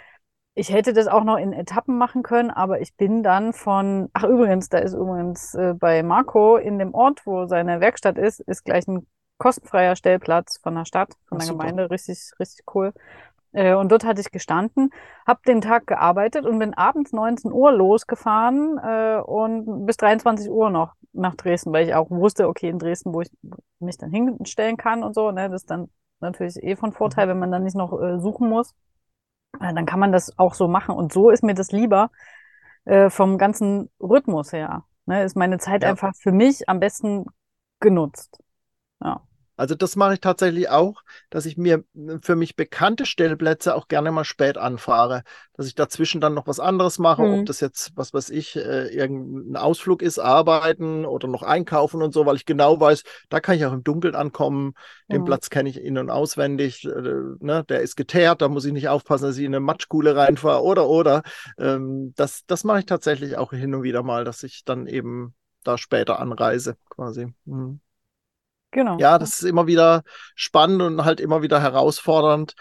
[0.53, 4.23] ich hätte das auch noch in Etappen machen können, aber ich bin dann von, ach
[4.23, 8.65] übrigens, da ist übrigens äh, bei Marco in dem Ort, wo seine Werkstatt ist, ist
[8.65, 11.59] gleich ein kostenfreier Stellplatz von der Stadt, von Ach, der super.
[11.59, 12.93] Gemeinde, richtig, richtig cool.
[13.53, 14.91] Äh, und dort hatte ich gestanden,
[15.25, 20.69] habe den Tag gearbeitet und bin abends 19 Uhr losgefahren äh, und bis 23 Uhr
[20.69, 23.31] noch nach Dresden, weil ich auch wusste, okay, in Dresden, wo ich
[23.79, 27.39] mich dann hinstellen kann und so, ne, das ist dann natürlich eh von Vorteil, wenn
[27.39, 28.73] man dann nicht noch äh, suchen muss.
[29.59, 30.95] Äh, Dann kann man das auch so machen.
[30.95, 32.11] Und so ist mir das lieber
[32.85, 34.85] äh, vom ganzen Rhythmus her.
[35.05, 35.89] Ne, ist meine Zeit Ja.
[35.89, 37.25] einfach für mich am besten
[37.79, 38.37] genutzt.
[39.03, 39.21] Ja.
[39.61, 41.83] Also das mache ich tatsächlich auch, dass ich mir
[42.23, 45.21] für mich bekannte Stellplätze auch gerne mal spät anfahre,
[45.53, 47.41] dass ich dazwischen dann noch was anderes mache, Mhm.
[47.41, 52.11] ob das jetzt, was weiß ich, äh, irgendein Ausflug ist, arbeiten oder noch einkaufen und
[52.11, 54.73] so, weil ich genau weiß, da kann ich auch im Dunkeln ankommen,
[55.11, 55.25] den Mhm.
[55.25, 56.89] Platz kenne ich in- und auswendig, äh,
[57.39, 60.63] ne, der ist geteert, da muss ich nicht aufpassen, dass ich in eine Matschkuhle reinfahre
[60.63, 61.21] oder, oder.
[61.59, 65.35] Ähm, das, das mache ich tatsächlich auch hin und wieder mal, dass ich dann eben
[65.63, 67.31] da später anreise, quasi.
[67.45, 67.79] Mhm.
[68.71, 68.97] Genau.
[68.97, 70.03] Ja, das ist immer wieder
[70.35, 72.55] spannend und halt immer wieder herausfordernd.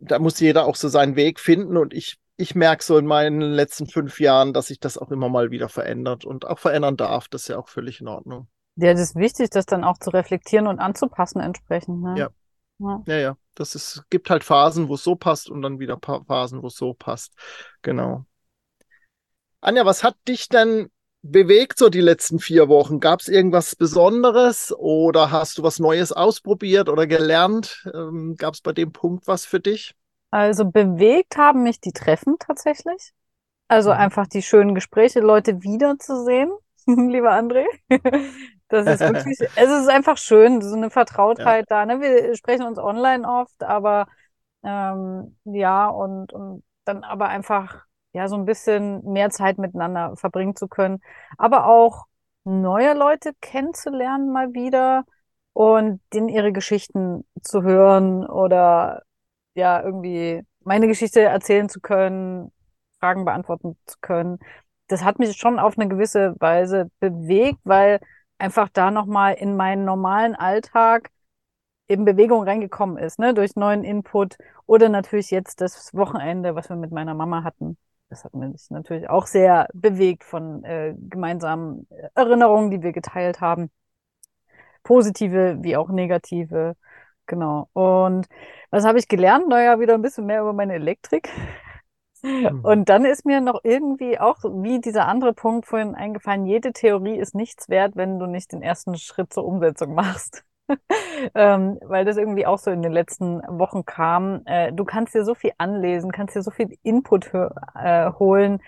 [0.00, 3.40] Da muss jeder auch so seinen Weg finden und ich, ich merke so in meinen
[3.40, 7.28] letzten fünf Jahren, dass sich das auch immer mal wieder verändert und auch verändern darf.
[7.28, 8.48] Das ist ja auch völlig in Ordnung.
[8.76, 12.00] Ja, das ist wichtig, das dann auch zu reflektieren und anzupassen entsprechend.
[12.02, 12.14] Ne?
[12.16, 12.28] Ja.
[12.78, 13.02] Ja.
[13.06, 16.62] Ja, ja, das ist, gibt halt Phasen, wo es so passt und dann wieder Phasen,
[16.62, 17.32] wo es so passt.
[17.82, 18.24] Genau.
[19.60, 20.90] Anja, was hat dich denn
[21.22, 23.00] bewegt so die letzten vier Wochen?
[23.00, 27.88] Gab es irgendwas Besonderes oder hast du was Neues ausprobiert oder gelernt?
[27.94, 29.94] Ähm, Gab es bei dem Punkt was für dich?
[30.30, 33.12] Also bewegt haben mich die Treffen tatsächlich.
[33.68, 33.92] Also Mhm.
[33.92, 36.52] einfach die schönen Gespräche, Leute wiederzusehen,
[36.86, 37.66] lieber André.
[38.68, 41.86] Das ist wirklich, es ist einfach schön, so eine Vertrautheit da.
[41.86, 42.00] Ne?
[42.00, 44.08] Wir sprechen uns online oft, aber
[44.64, 50.56] ähm, ja, und, und dann aber einfach ja so ein bisschen mehr Zeit miteinander verbringen
[50.56, 51.00] zu können.
[51.38, 52.06] Aber auch
[52.44, 55.04] neue Leute kennenzulernen mal wieder
[55.52, 59.02] und denen ihre Geschichten zu hören oder
[59.54, 62.52] ja, irgendwie meine Geschichte erzählen zu können,
[62.98, 64.38] Fragen beantworten zu können.
[64.88, 68.00] Das hat mich schon auf eine gewisse Weise bewegt, weil
[68.38, 71.10] einfach da nochmal in meinen normalen Alltag
[71.88, 76.76] eben Bewegung reingekommen ist, ne, durch neuen Input oder natürlich jetzt das Wochenende, was wir
[76.76, 77.76] mit meiner Mama hatten.
[78.12, 83.70] Das hat mich natürlich auch sehr bewegt von äh, gemeinsamen Erinnerungen, die wir geteilt haben.
[84.82, 86.76] Positive wie auch negative.
[87.24, 87.70] Genau.
[87.72, 88.26] Und
[88.70, 89.48] was habe ich gelernt?
[89.48, 91.30] Naja, wieder ein bisschen mehr über meine Elektrik.
[92.62, 97.16] Und dann ist mir noch irgendwie auch, wie dieser andere Punkt vorhin eingefallen, jede Theorie
[97.16, 100.44] ist nichts wert, wenn du nicht den ersten Schritt zur Umsetzung machst.
[101.34, 104.42] ähm, weil das irgendwie auch so in den letzten Wochen kam.
[104.46, 108.60] Äh, du kannst dir so viel anlesen, kannst dir so viel Input äh, holen,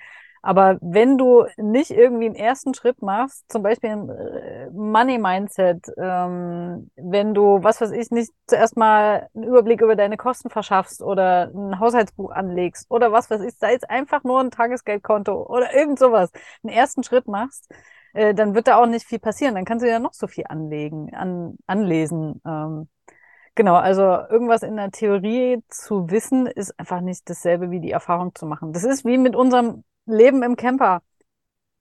[0.42, 5.87] Aber wenn du nicht irgendwie einen ersten Schritt machst, zum Beispiel im äh, Money Mindset,
[5.98, 11.02] ähm, wenn du, was weiß ich, nicht zuerst mal einen Überblick über deine Kosten verschaffst
[11.02, 15.74] oder ein Haushaltsbuch anlegst oder was weiß ich, sei es einfach nur ein Tagesgeldkonto oder
[15.74, 16.30] irgend sowas,
[16.64, 17.68] einen ersten Schritt machst,
[18.14, 19.55] äh, dann wird da auch nicht viel passieren.
[19.55, 22.40] Dann kannst du ja noch so viel anlegen, an, anlesen.
[22.46, 22.88] Ähm,
[23.57, 28.35] Genau, also irgendwas in der Theorie zu wissen, ist einfach nicht dasselbe wie die Erfahrung
[28.35, 28.72] zu machen.
[28.72, 31.03] Das ist wie mit unserem Leben im Camper.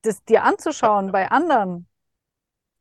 [0.03, 1.87] Das dir anzuschauen bei anderen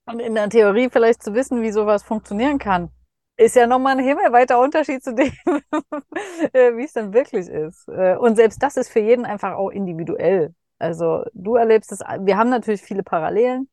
[0.06, 2.90] und in der Theorie vielleicht zu wissen, wie sowas funktionieren kann,
[3.36, 5.32] ist ja nochmal ein himmelweiter Unterschied zu dem,
[6.52, 7.88] äh, wie es dann wirklich ist.
[7.88, 10.54] Äh, und selbst das ist für jeden einfach auch individuell.
[10.82, 13.70] Also du erlebst es, wir haben natürlich viele Parallelen,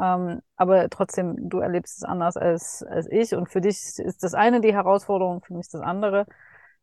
[0.00, 3.34] ähm, aber trotzdem, du erlebst es anders als, als ich.
[3.34, 6.26] Und für dich ist das eine die Herausforderung, für mich das andere.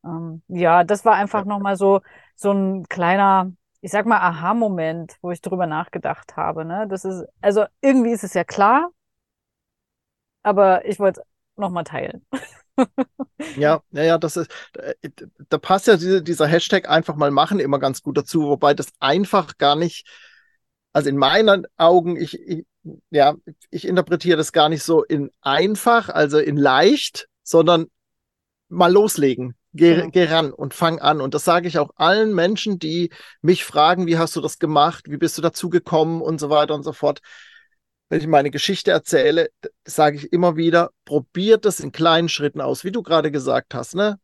[0.06, 2.01] Ähm, ja, das war einfach nochmal so,
[2.36, 3.51] so ein kleiner,
[3.82, 6.65] ich sag mal, Aha-Moment, wo ich drüber nachgedacht habe.
[6.65, 6.88] Ne?
[6.89, 8.91] Das ist, also irgendwie ist es ja klar,
[10.43, 11.27] aber ich wollte es
[11.58, 12.25] nochmal teilen.
[13.57, 14.93] ja, ja, ja, das ist, äh,
[15.49, 19.57] da passt ja dieser Hashtag einfach mal machen immer ganz gut dazu, wobei das einfach
[19.57, 20.07] gar nicht,
[20.93, 22.65] also in meinen Augen, ich, ich
[23.09, 23.35] ja,
[23.69, 27.87] ich interpretiere das gar nicht so in einfach, also in leicht, sondern
[28.69, 29.55] mal loslegen.
[29.73, 30.07] Geh, ja.
[30.07, 31.21] geh ran und fang an.
[31.21, 33.11] Und das sage ich auch allen Menschen, die
[33.41, 36.73] mich fragen, wie hast du das gemacht, wie bist du dazu gekommen und so weiter
[36.73, 37.19] und so fort.
[38.09, 39.49] Wenn ich meine Geschichte erzähle,
[39.85, 43.95] sage ich immer wieder, probiert es in kleinen Schritten aus, wie du gerade gesagt hast.
[43.95, 44.19] Ne?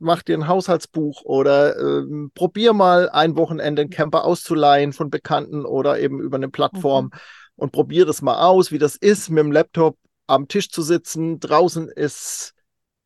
[0.00, 5.64] mach dir ein Haushaltsbuch oder ähm, probier mal ein Wochenende einen Camper auszuleihen von Bekannten
[5.64, 7.04] oder eben über eine Plattform.
[7.12, 7.18] Mhm
[7.56, 11.40] und probier das mal aus, wie das ist, mit dem Laptop am Tisch zu sitzen.
[11.40, 12.53] Draußen ist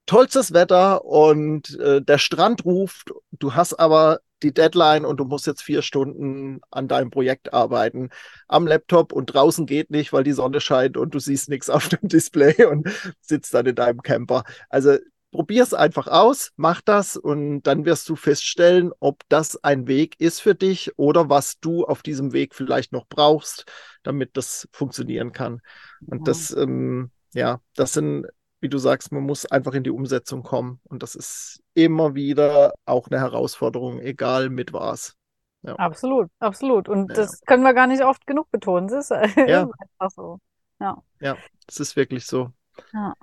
[0.09, 3.13] tollstes Wetter und äh, der Strand ruft.
[3.31, 8.11] Du hast aber die Deadline und du musst jetzt vier Stunden an deinem Projekt arbeiten.
[8.47, 11.89] Am Laptop und draußen geht nicht, weil die Sonne scheint und du siehst nichts auf
[11.89, 12.89] dem Display und
[13.21, 14.45] sitzt dann in deinem Camper.
[14.69, 14.97] Also
[15.31, 20.19] probier es einfach aus, mach das und dann wirst du feststellen, ob das ein Weg
[20.21, 23.67] ist für dich oder was du auf diesem Weg vielleicht noch brauchst,
[24.03, 25.61] damit das funktionieren kann.
[26.07, 26.25] Und ja.
[26.25, 28.27] das, ähm, ja, das sind,
[28.61, 30.81] wie du sagst, man muss einfach in die Umsetzung kommen.
[30.85, 35.15] Und das ist immer wieder auch eine Herausforderung, egal mit was.
[35.63, 35.75] Ja.
[35.77, 36.89] Absolut, absolut.
[36.89, 37.17] Und ja.
[37.17, 38.89] das können wir gar nicht oft genug betonen.
[38.89, 39.63] Das ist ja.
[39.63, 40.39] einfach so.
[40.81, 41.03] Ja.
[41.21, 42.51] ja, das ist wirklich so.
[42.93, 43.15] Ja.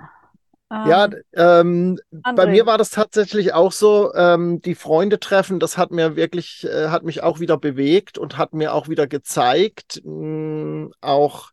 [0.71, 1.99] Ja, ähm,
[2.35, 6.65] bei mir war das tatsächlich auch so, ähm, die Freunde treffen, das hat mir wirklich,
[6.65, 11.51] äh, hat mich auch wieder bewegt und hat mir auch wieder gezeigt, mh, hm, auch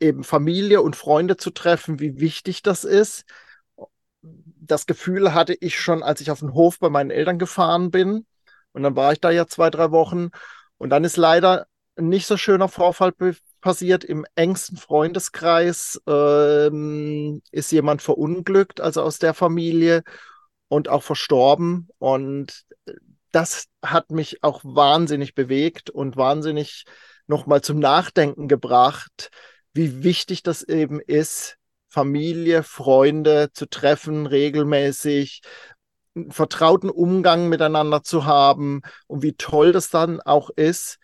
[0.00, 3.24] eben Familie und Freunde zu treffen, wie wichtig das ist.
[4.22, 8.26] Das Gefühl hatte ich schon, als ich auf den Hof bei meinen Eltern gefahren bin.
[8.72, 10.28] Und dann war ich da ja zwei, drei Wochen.
[10.76, 13.12] Und dann ist leider nicht so schöner Vorfall
[13.60, 20.04] passiert im engsten Freundeskreis, ähm, ist jemand verunglückt, also aus der Familie
[20.68, 21.88] und auch verstorben.
[21.98, 22.64] Und
[23.32, 26.84] das hat mich auch wahnsinnig bewegt und wahnsinnig
[27.26, 29.30] nochmal zum Nachdenken gebracht,
[29.78, 35.40] wie wichtig das eben ist, Familie, Freunde zu treffen, regelmäßig,
[36.16, 40.98] einen vertrauten Umgang miteinander zu haben und wie toll das dann auch ist,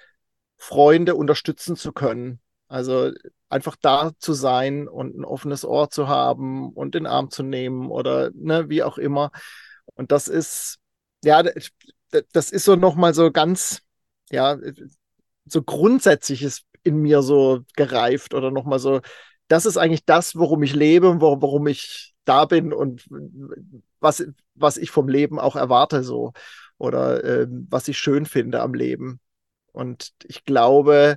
[0.56, 2.40] Freunde unterstützen zu können.
[2.66, 3.12] Also
[3.48, 7.92] einfach da zu sein und ein offenes Ohr zu haben und den Arm zu nehmen
[7.92, 9.30] oder ne, wie auch immer.
[9.94, 10.78] Und das ist,
[11.22, 11.44] ja,
[12.32, 13.82] das ist so nochmal so ganz,
[14.32, 14.58] ja,
[15.46, 19.00] so grundsätzliches in mir so gereift oder nochmal so,
[19.48, 23.06] das ist eigentlich das, worum ich lebe und warum ich da bin und
[24.00, 26.32] was, was ich vom Leben auch erwarte so.
[26.78, 29.20] Oder äh, was ich schön finde am Leben.
[29.72, 31.16] Und ich glaube,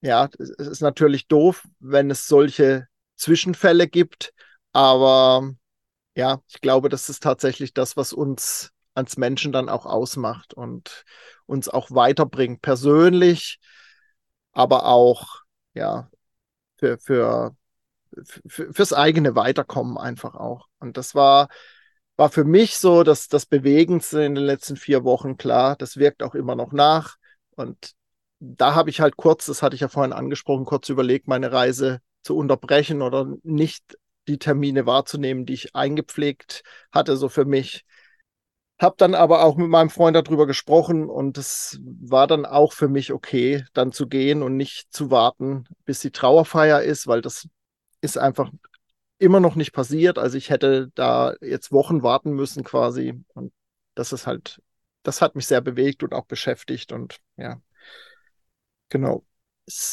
[0.00, 4.32] ja, es ist natürlich doof, wenn es solche Zwischenfälle gibt,
[4.72, 5.50] aber
[6.14, 11.04] ja, ich glaube, das ist tatsächlich das, was uns als Menschen dann auch ausmacht und
[11.46, 13.58] uns auch weiterbringt, persönlich,
[14.52, 15.42] aber auch
[15.74, 16.10] ja
[16.78, 17.56] für, für,
[18.46, 20.68] für fürs eigene Weiterkommen einfach auch.
[20.80, 21.48] Und das war
[22.16, 25.76] war für mich so dass das Bewegendste in den letzten vier Wochen klar.
[25.76, 27.16] Das wirkt auch immer noch nach
[27.56, 27.94] und
[28.40, 32.00] da habe ich halt kurz, das hatte ich ja vorhin angesprochen, kurz überlegt, meine Reise
[32.22, 37.84] zu unterbrechen oder nicht die Termine wahrzunehmen, die ich eingepflegt hatte, so für mich.
[38.80, 42.88] Hab dann aber auch mit meinem Freund darüber gesprochen und es war dann auch für
[42.88, 47.46] mich okay, dann zu gehen und nicht zu warten, bis die Trauerfeier ist, weil das
[48.00, 48.50] ist einfach
[49.18, 50.18] immer noch nicht passiert.
[50.18, 53.52] Also ich hätte da jetzt Wochen warten müssen quasi und
[53.94, 54.62] das ist halt,
[55.02, 57.60] das hat mich sehr bewegt und auch beschäftigt und ja,
[58.90, 59.24] Genau.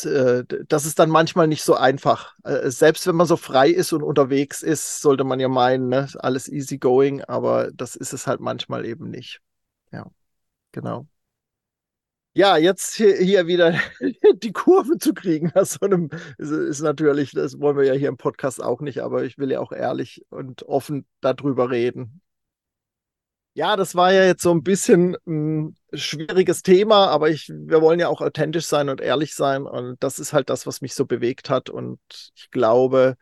[0.05, 2.35] Äh, das ist dann manchmal nicht so einfach.
[2.43, 6.07] Äh, selbst wenn man so frei ist und unterwegs ist, sollte man ja meinen, ne?
[6.19, 9.41] alles easy going, aber das ist es halt manchmal eben nicht.
[9.91, 10.05] Ja,
[10.71, 11.07] genau.
[12.33, 13.73] Ja, jetzt hier, wieder
[14.43, 15.79] die Kurve zu kriegen ist,
[16.37, 19.59] ist, natürlich, das wollen wir ja hier im Podcast auch nicht, aber ich will ja
[19.59, 22.21] auch ehrlich und offen darüber reden.
[23.57, 27.99] Ja, das war ja jetzt so ein bisschen ein schwieriges Thema, aber ich, wir wollen
[27.99, 31.07] ja auch authentisch sein und ehrlich sein und das ist halt das, was mich so
[31.07, 31.99] bewegt hat und
[32.35, 33.17] ich glaube,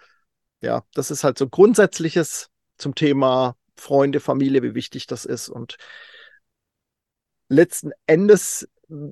[0.60, 5.78] ja, das ist halt so Grundsätzliches zum Thema Freunde, Familie, wie wichtig das ist und
[7.48, 8.68] letzten Endes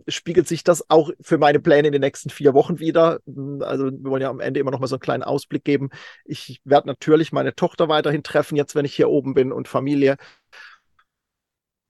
[0.10, 3.22] spiegelt sich das auch für meine Pläne in den nächsten vier Wochen wieder.
[3.62, 5.90] Also wir wollen ja am Ende immer noch mal so einen kleinen Ausblick geben.
[6.26, 10.18] Ich werde natürlich meine Tochter weiterhin treffen, jetzt wenn ich hier oben bin und Familie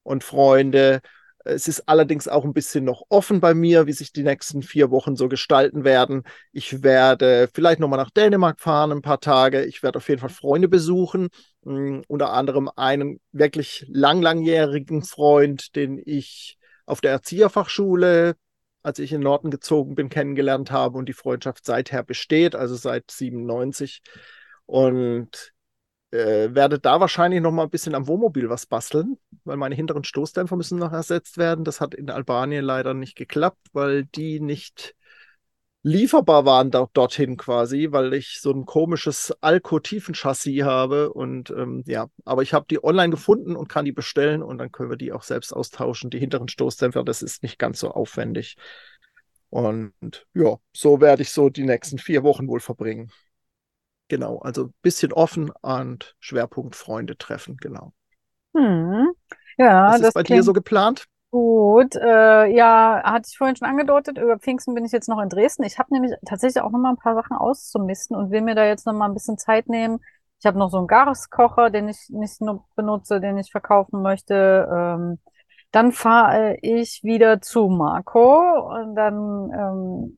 [0.03, 1.01] und Freunde.
[1.45, 4.91] Es ist allerdings auch ein bisschen noch offen bei mir, wie sich die nächsten vier
[4.91, 6.23] Wochen so gestalten werden.
[6.53, 9.65] Ich werde vielleicht nochmal nach Dänemark fahren, ein paar Tage.
[9.65, 11.29] Ich werde auf jeden Fall Freunde besuchen.
[11.65, 18.35] Uh, unter anderem einen wirklich lang, langjährigen Freund, den ich auf der Erzieherfachschule,
[18.81, 22.75] als ich in den Norden gezogen bin, kennengelernt habe und die Freundschaft seither besteht, also
[22.75, 24.01] seit 97.
[24.65, 25.52] Und
[26.13, 30.03] äh, werde da wahrscheinlich noch mal ein bisschen am Wohnmobil was basteln, weil meine hinteren
[30.03, 31.65] Stoßdämpfer müssen noch ersetzt werden.
[31.65, 34.95] Das hat in Albanien leider nicht geklappt, weil die nicht
[35.81, 42.07] lieferbar waren dort, dorthin quasi, weil ich so ein komisches Alco-Tiefenchassis habe und ähm, ja,
[42.23, 45.11] aber ich habe die online gefunden und kann die bestellen und dann können wir die
[45.11, 46.09] auch selbst austauschen.
[46.09, 48.55] Die hinteren Stoßdämpfer, das ist nicht ganz so aufwendig.
[49.49, 49.93] Und
[50.33, 53.11] ja, so werde ich so die nächsten vier Wochen wohl verbringen.
[54.13, 57.93] Genau, also ein bisschen offen und Schwerpunkt Freunde treffen, genau.
[58.55, 59.11] Hm.
[59.57, 61.05] Ja, Was ist bei dir so geplant?
[61.31, 65.29] Gut, äh, ja, hatte ich vorhin schon angedeutet, über Pfingsten bin ich jetzt noch in
[65.29, 65.63] Dresden.
[65.63, 68.65] Ich habe nämlich tatsächlich auch noch mal ein paar Sachen auszumisten und will mir da
[68.65, 69.99] jetzt noch mal ein bisschen Zeit nehmen.
[70.39, 74.69] Ich habe noch so einen Gaskocher, den ich nicht nur benutze, den ich verkaufen möchte.
[74.71, 75.17] Ähm,
[75.71, 80.17] dann fahre ich wieder zu Marco und dann ähm,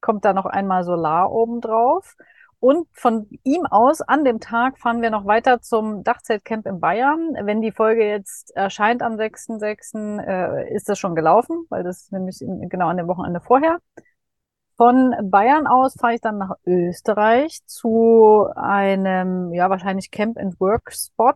[0.00, 2.14] kommt da noch einmal Solar oben drauf.
[2.62, 7.34] Und von ihm aus, an dem Tag, fahren wir noch weiter zum Dachzeltcamp in Bayern.
[7.42, 12.40] Wenn die Folge jetzt erscheint am 6.6., äh, ist das schon gelaufen, weil das nämlich
[12.40, 13.80] in, genau an dem Wochenende vorher.
[14.76, 20.92] Von Bayern aus fahre ich dann nach Österreich zu einem, ja, wahrscheinlich Camp and Work
[20.92, 21.34] Spot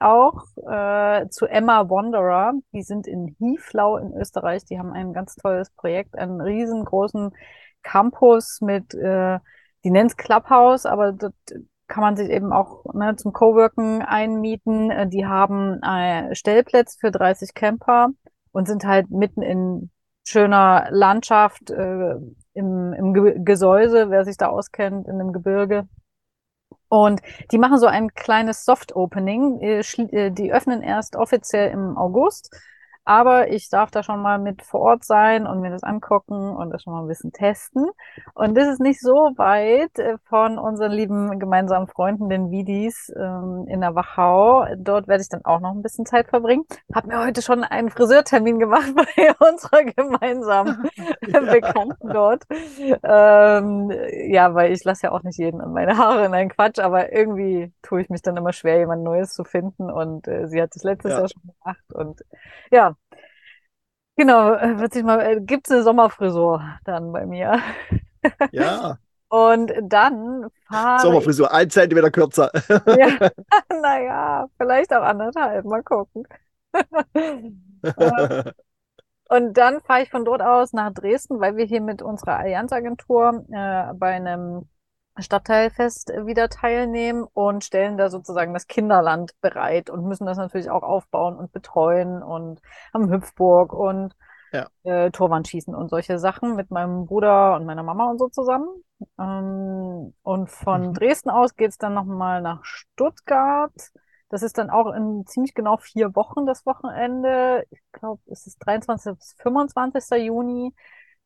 [0.00, 2.52] auch, äh, zu Emma Wanderer.
[2.72, 4.64] Die sind in Hieflau in Österreich.
[4.64, 7.30] Die haben ein ganz tolles Projekt, einen riesengroßen
[7.84, 9.38] Campus mit, äh,
[9.84, 11.34] die nennt es Clubhouse, aber dort
[11.86, 14.90] kann man sich eben auch ne, zum Coworken einmieten.
[14.90, 18.08] Äh, die haben äh, Stellplätze für 30 Camper
[18.52, 19.90] und sind halt mitten in
[20.26, 22.14] schöner Landschaft äh,
[22.54, 25.86] im, im Gesäuse, wer sich da auskennt, in dem Gebirge.
[26.88, 27.20] Und
[27.50, 29.60] die machen so ein kleines Soft-Opening.
[29.60, 32.54] Äh, äh, die öffnen erst offiziell im August
[33.04, 36.70] aber ich darf da schon mal mit vor Ort sein und mir das angucken und
[36.70, 37.86] das schon mal ein bisschen testen.
[38.34, 43.66] Und das ist nicht so weit äh, von unseren lieben gemeinsamen Freunden, den Vidis ähm,
[43.68, 44.66] in der Wachau.
[44.78, 46.64] Dort werde ich dann auch noch ein bisschen Zeit verbringen.
[46.94, 50.88] Hab mir heute schon einen Friseurtermin gemacht bei unserer gemeinsamen
[51.26, 51.40] ja.
[51.40, 52.44] Bekannten dort.
[53.02, 53.92] Ähm,
[54.30, 57.12] ja, weil ich lasse ja auch nicht jeden an meine Haare in einen Quatsch, aber
[57.12, 59.90] irgendwie tue ich mich dann immer schwer, jemand Neues zu finden.
[59.90, 61.18] Und äh, sie hat das letztes ja.
[61.18, 61.92] Jahr schon gemacht.
[61.92, 62.22] Und
[62.70, 62.93] ja,
[64.16, 67.60] Genau, äh, wird sich mal, äh, gibt's eine Sommerfrisur dann bei mir.
[68.52, 68.98] Ja.
[69.28, 72.52] Und dann fahre Sommerfrisur, ein Zentimeter kürzer.
[72.68, 73.30] Ja,
[73.82, 76.24] naja, vielleicht auch anderthalb, mal gucken.
[79.28, 83.44] Und dann fahre ich von dort aus nach Dresden, weil wir hier mit unserer Allianzagentur
[83.50, 84.68] äh, bei einem
[85.16, 90.82] Stadtteilfest wieder teilnehmen und stellen da sozusagen das Kinderland bereit und müssen das natürlich auch
[90.82, 92.60] aufbauen und betreuen und
[92.92, 94.14] haben Hüpfburg und
[94.52, 94.68] ja.
[94.84, 98.68] äh, Torwandschießen und solche Sachen mit meinem Bruder und meiner Mama und so zusammen.
[99.18, 100.94] Ähm, und von mhm.
[100.94, 103.72] Dresden aus geht's dann nochmal nach Stuttgart.
[104.30, 107.64] Das ist dann auch in ziemlich genau vier Wochen das Wochenende.
[107.70, 109.14] Ich glaube, es ist 23.
[109.16, 110.24] bis 25.
[110.24, 110.74] Juni.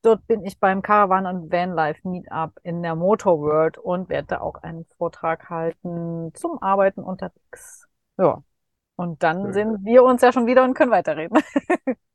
[0.03, 4.41] Dort bin ich beim Caravan und Vanlife Meetup in der Motor World und werde da
[4.41, 7.89] auch einen Vortrag halten zum Arbeiten unterwegs.
[8.17, 8.43] Ja.
[8.97, 9.53] Und dann Schön.
[9.53, 11.39] sehen wir uns ja schon wieder und können weiterreden.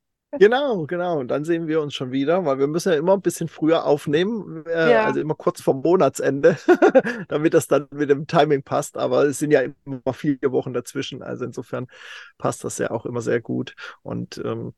[0.44, 1.20] Genau, genau.
[1.20, 3.86] Und dann sehen wir uns schon wieder, weil wir müssen ja immer ein bisschen früher
[3.86, 5.04] aufnehmen, äh, Ja.
[5.06, 6.58] also immer kurz vorm Monatsende,
[7.28, 8.98] damit das dann mit dem Timing passt.
[8.98, 11.22] Aber es sind ja immer vier Wochen dazwischen.
[11.22, 11.86] Also insofern
[12.36, 13.74] passt das ja auch immer sehr gut.
[14.02, 14.74] Und ähm,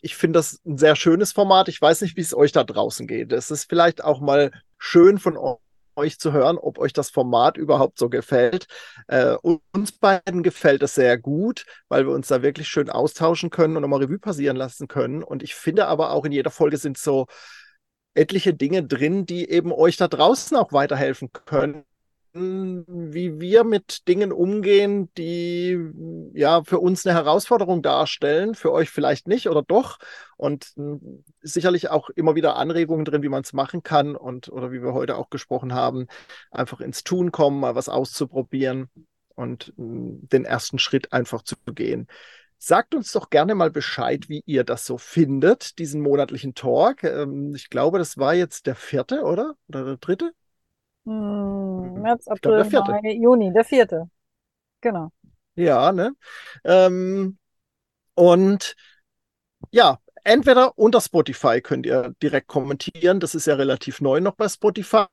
[0.00, 1.68] ich finde das ein sehr schönes Format.
[1.68, 3.32] Ich weiß nicht, wie es euch da draußen geht.
[3.32, 5.58] Es ist vielleicht auch mal schön von eu-
[5.98, 8.66] euch zu hören, ob euch das Format überhaupt so gefällt.
[9.08, 9.34] Äh,
[9.72, 13.82] uns beiden gefällt es sehr gut, weil wir uns da wirklich schön austauschen können und
[13.82, 15.22] nochmal Revue passieren lassen können.
[15.22, 17.26] Und ich finde aber auch in jeder Folge sind so
[18.14, 21.84] etliche Dinge drin, die eben euch da draußen auch weiterhelfen können,
[22.34, 25.78] wie wir mit Dingen umgehen, die
[26.34, 29.98] ja für uns eine Herausforderung darstellen, für euch vielleicht nicht oder doch.
[30.36, 30.98] Und mh,
[31.40, 34.94] sicherlich auch immer wieder Anregungen drin, wie man es machen kann und oder wie wir
[34.94, 36.06] heute auch gesprochen haben,
[36.50, 38.88] einfach ins Tun kommen, mal was auszuprobieren
[39.34, 42.06] und mh, den ersten Schritt einfach zu gehen.
[42.60, 47.04] Sagt uns doch gerne mal Bescheid, wie ihr das so findet, diesen monatlichen Talk.
[47.04, 49.54] Ähm, ich glaube, das war jetzt der vierte, oder?
[49.68, 50.32] Oder der dritte?
[51.08, 53.00] Hm, März, Ich glaube, der April.
[53.02, 54.10] Mai, Juni, der vierte.
[54.82, 55.10] Genau.
[55.54, 56.14] Ja, ne?
[56.64, 57.38] Ähm,
[58.14, 58.76] und
[59.72, 63.20] ja, entweder unter Spotify könnt ihr direkt kommentieren.
[63.20, 65.06] Das ist ja relativ neu noch bei Spotify.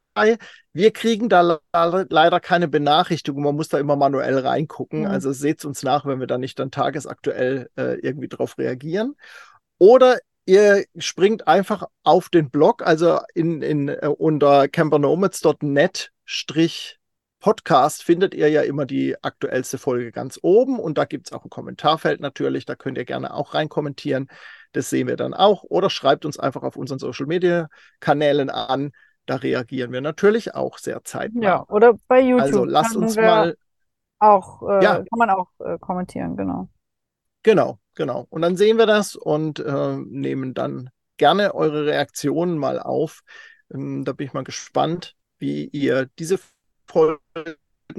[0.74, 3.44] Wir kriegen da le- leider keine Benachrichtigung.
[3.44, 5.02] Man muss da immer manuell reingucken.
[5.02, 5.08] Mhm.
[5.08, 9.16] Also seht uns nach, wenn wir da nicht dann tagesaktuell äh, irgendwie drauf reagieren.
[9.78, 17.00] Oder ihr springt einfach auf den Blog, also in, in, äh, unter campernomads.net Strich
[17.40, 21.46] Podcast findet ihr ja immer die aktuellste Folge ganz oben und da gibt es auch
[21.46, 24.30] ein Kommentarfeld natürlich, da könnt ihr gerne auch rein kommentieren.
[24.72, 25.64] Das sehen wir dann auch.
[25.64, 27.68] Oder schreibt uns einfach auf unseren Social Media
[28.00, 28.92] Kanälen an.
[29.28, 31.44] Da reagieren wir natürlich auch sehr zeitnah.
[31.44, 33.56] Ja, oder bei YouTube also lasst uns mal,
[34.20, 34.96] auch, äh, Ja.
[34.96, 36.68] kann man auch äh, kommentieren, genau.
[37.46, 38.28] Genau, genau.
[38.30, 43.22] Und dann sehen wir das und äh, nehmen dann gerne eure Reaktionen mal auf.
[43.74, 46.40] Ähm, da bin ich mal gespannt, wie ihr diese
[46.88, 47.22] Folgen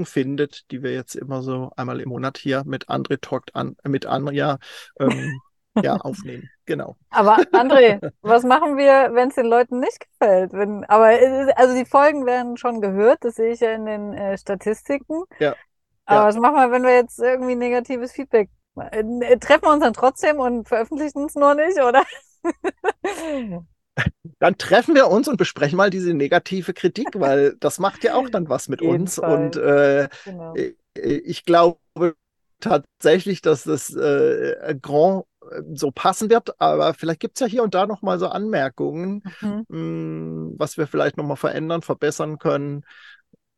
[0.04, 4.06] findet, die wir jetzt immer so einmal im Monat hier mit André talkt an, mit
[4.06, 4.58] Anja
[5.00, 5.42] ähm,
[5.82, 6.50] ja, aufnehmen.
[6.66, 6.96] Genau.
[7.10, 10.52] Aber André, was machen wir, wenn es den Leuten nicht gefällt?
[10.52, 14.12] Wenn, aber ist- also die Folgen werden schon gehört, das sehe ich ja in den
[14.14, 15.24] äh, Statistiken.
[15.38, 15.56] Ja.
[16.06, 16.28] Aber Ja.
[16.28, 18.55] was machen wir, wenn wir jetzt irgendwie negatives Feedback äh, äh,
[19.40, 22.04] treffen wir uns dann trotzdem und veröffentlichen es nur nicht, oder?
[24.38, 28.28] Dann treffen wir uns und besprechen mal diese negative Kritik, weil das macht ja auch
[28.28, 29.18] dann was mit uns.
[29.18, 29.18] Fall.
[29.18, 30.54] Und äh, Genau.
[30.54, 31.78] äh, ich glaube
[32.60, 37.62] tatsächlich, dass das äh, Grand äh, so passen wird, aber vielleicht gibt es ja hier
[37.62, 39.64] und da nochmal so Anmerkungen, Mhm.
[39.68, 42.84] mh, was wir vielleicht nochmal verändern, verbessern können.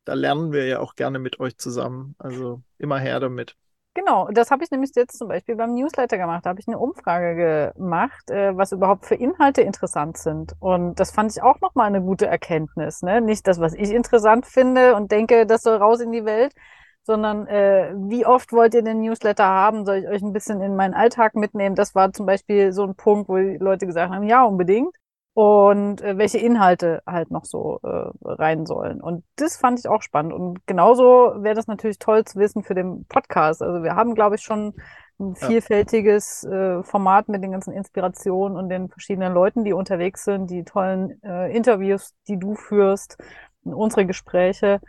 [0.05, 2.15] Da lernen wir ja auch gerne mit euch zusammen.
[2.19, 3.57] Also immer her damit.
[3.95, 6.47] Genau, das habe ich nämlich jetzt zum Beispiel beim Newsletter gemacht.
[6.47, 10.55] Da habe ich eine Umfrage gemacht, äh, was überhaupt für Inhalte interessant sind.
[10.61, 13.03] Und das fand ich auch nochmal eine gute Erkenntnis.
[13.03, 13.21] Ne?
[13.21, 16.55] Nicht das, was ich interessant finde und denke, das soll raus in die Welt,
[17.03, 19.85] sondern äh, wie oft wollt ihr den Newsletter haben?
[19.85, 21.75] Soll ich euch ein bisschen in meinen Alltag mitnehmen?
[21.75, 24.95] Das war zum Beispiel so ein Punkt, wo die Leute gesagt haben, ja, unbedingt.
[25.39, 29.01] Und äh, welche Inhalte halt noch so äh, rein sollen.
[29.01, 30.33] Und das fand ich auch spannend.
[30.33, 33.63] Und genauso wäre das natürlich toll zu wissen für den Podcast.
[33.63, 34.75] Also wir haben, glaube ich, schon
[35.21, 40.51] ein vielfältiges äh, Format mit den ganzen Inspirationen und den verschiedenen Leuten, die unterwegs sind,
[40.51, 43.17] die tollen äh, Interviews, die du führst,
[43.63, 44.81] unsere Gespräche.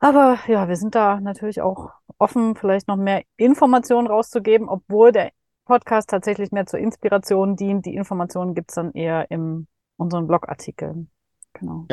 [0.00, 5.30] Aber ja, wir sind da natürlich auch offen, vielleicht noch mehr Informationen rauszugeben, obwohl der
[5.64, 7.86] Podcast tatsächlich mehr zur Inspiration dient.
[7.86, 11.10] Die Informationen gibt's dann eher in unseren Blogartikeln.
[11.54, 11.86] Genau.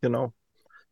[0.00, 0.32] Genau.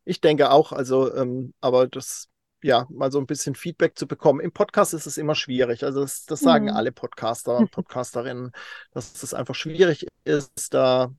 [0.05, 2.29] Ich denke auch, also, ähm, aber das,
[2.63, 4.41] ja, mal so ein bisschen Feedback zu bekommen.
[4.41, 5.85] Im Podcast ist es immer schwierig.
[5.85, 6.71] Also, das, das sagen Mhm.
[6.71, 8.53] alle Podcaster und Podcasterinnen,
[8.93, 11.13] dass es einfach schwierig ist, da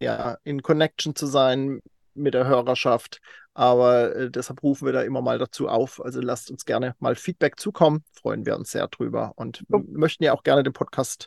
[0.00, 1.80] ja, in Connection zu sein
[2.14, 3.20] mit der Hörerschaft.
[3.58, 6.00] Aber äh, deshalb rufen wir da immer mal dazu auf.
[6.04, 8.04] Also lasst uns gerne mal Feedback zukommen.
[8.12, 11.26] Freuen wir uns sehr drüber und m- möchten ja auch gerne den Podcast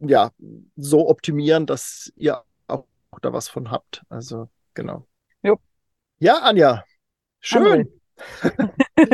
[0.00, 0.32] ja
[0.74, 2.84] so optimieren, dass ihr auch
[3.22, 4.02] da was von habt.
[4.08, 5.06] Also genau.
[5.42, 5.56] Jo.
[6.18, 6.82] Ja, Anja,
[7.38, 7.88] schön.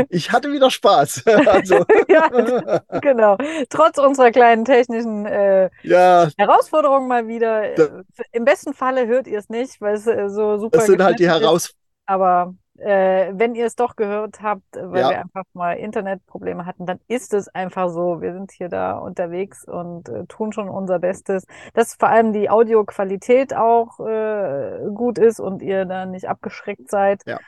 [0.09, 1.25] Ich hatte wieder Spaß.
[1.47, 3.37] Also, ja, genau.
[3.69, 7.75] Trotz unserer kleinen technischen äh, ja, Herausforderungen mal wieder.
[7.75, 10.87] Da- Äh, Im besten Falle hört ihr es nicht, weil es äh, so super das
[10.87, 11.29] sind halt die ist.
[11.29, 11.84] Herausforderungen.
[12.07, 15.11] Aber äh, wenn ihr es doch gehört habt, äh, weil Ja.
[15.11, 18.21] wir einfach mal Internetprobleme hatten, dann ist es einfach so.
[18.21, 21.45] Wir sind hier da unterwegs und äh, tun schon unser Bestes,
[21.75, 27.23] dass vor allem die Audioqualität auch äh, gut ist und ihr da nicht abgeschreckt seid.
[27.27, 27.39] Ja.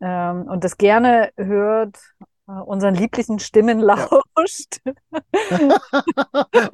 [0.00, 1.98] Ähm, und das gerne hört
[2.48, 4.80] äh, unseren lieblichen Stimmen lauscht.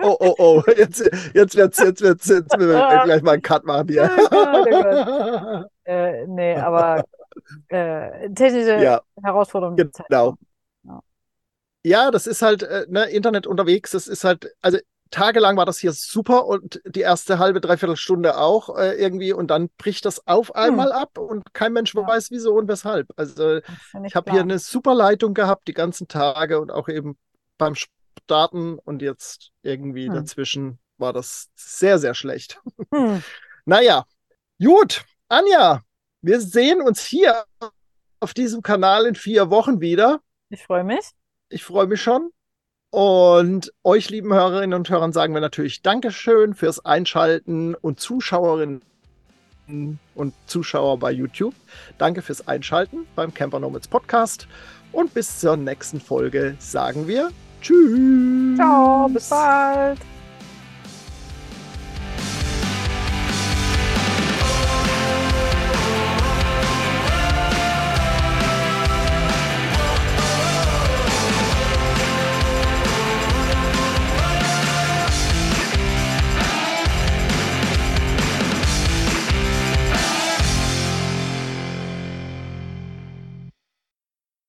[0.03, 1.01] oh, oh, oh, jetzt,
[1.35, 4.11] jetzt wird's, jetzt wird's, jetzt müssen wir gleich mal einen Cut machen hier.
[4.31, 5.67] Oh Gott, oh Gott.
[5.89, 7.05] Äh, nee, aber
[7.69, 10.09] äh, technische Ja, Herausforderungen halt.
[10.09, 10.37] genau.
[10.85, 11.01] Ja.
[11.85, 14.79] Ja, das ist halt, äh, ne, Internet unterwegs, das ist halt, also
[15.11, 19.49] tagelang war das hier super und die erste halbe, dreiviertel Stunde auch äh, irgendwie und
[19.51, 22.07] dann bricht das auf einmal ab und kein Mensch Ja.
[22.07, 23.09] weiß wieso und weshalb.
[23.17, 23.61] Also
[24.05, 27.17] ich habe hier eine super Leitung gehabt die ganzen Tage und auch eben
[27.57, 27.75] beim
[28.25, 30.19] Starten und jetzt irgendwie Hm.
[30.19, 32.61] dazwischen war das sehr, sehr schlecht.
[32.93, 33.21] Hm.
[33.65, 34.05] Naja,
[34.63, 35.83] gut, Anja,
[36.23, 37.45] wir sehen uns hier
[38.21, 40.21] auf diesem Kanal in vier Wochen wieder.
[40.49, 41.11] Ich freue mich.
[41.51, 42.31] Ich freue mich schon.
[42.91, 48.81] Und euch, lieben Hörerinnen und Hörern, sagen wir natürlich Dankeschön fürs Einschalten und Zuschauerinnen
[50.15, 51.55] und Zuschauer bei YouTube.
[51.99, 54.49] Danke fürs Einschalten beim Camper Nomads Podcast.
[54.93, 58.57] Und bis zur nächsten Folge sagen wir Tschüss.
[58.57, 59.99] Ciao, bis bald.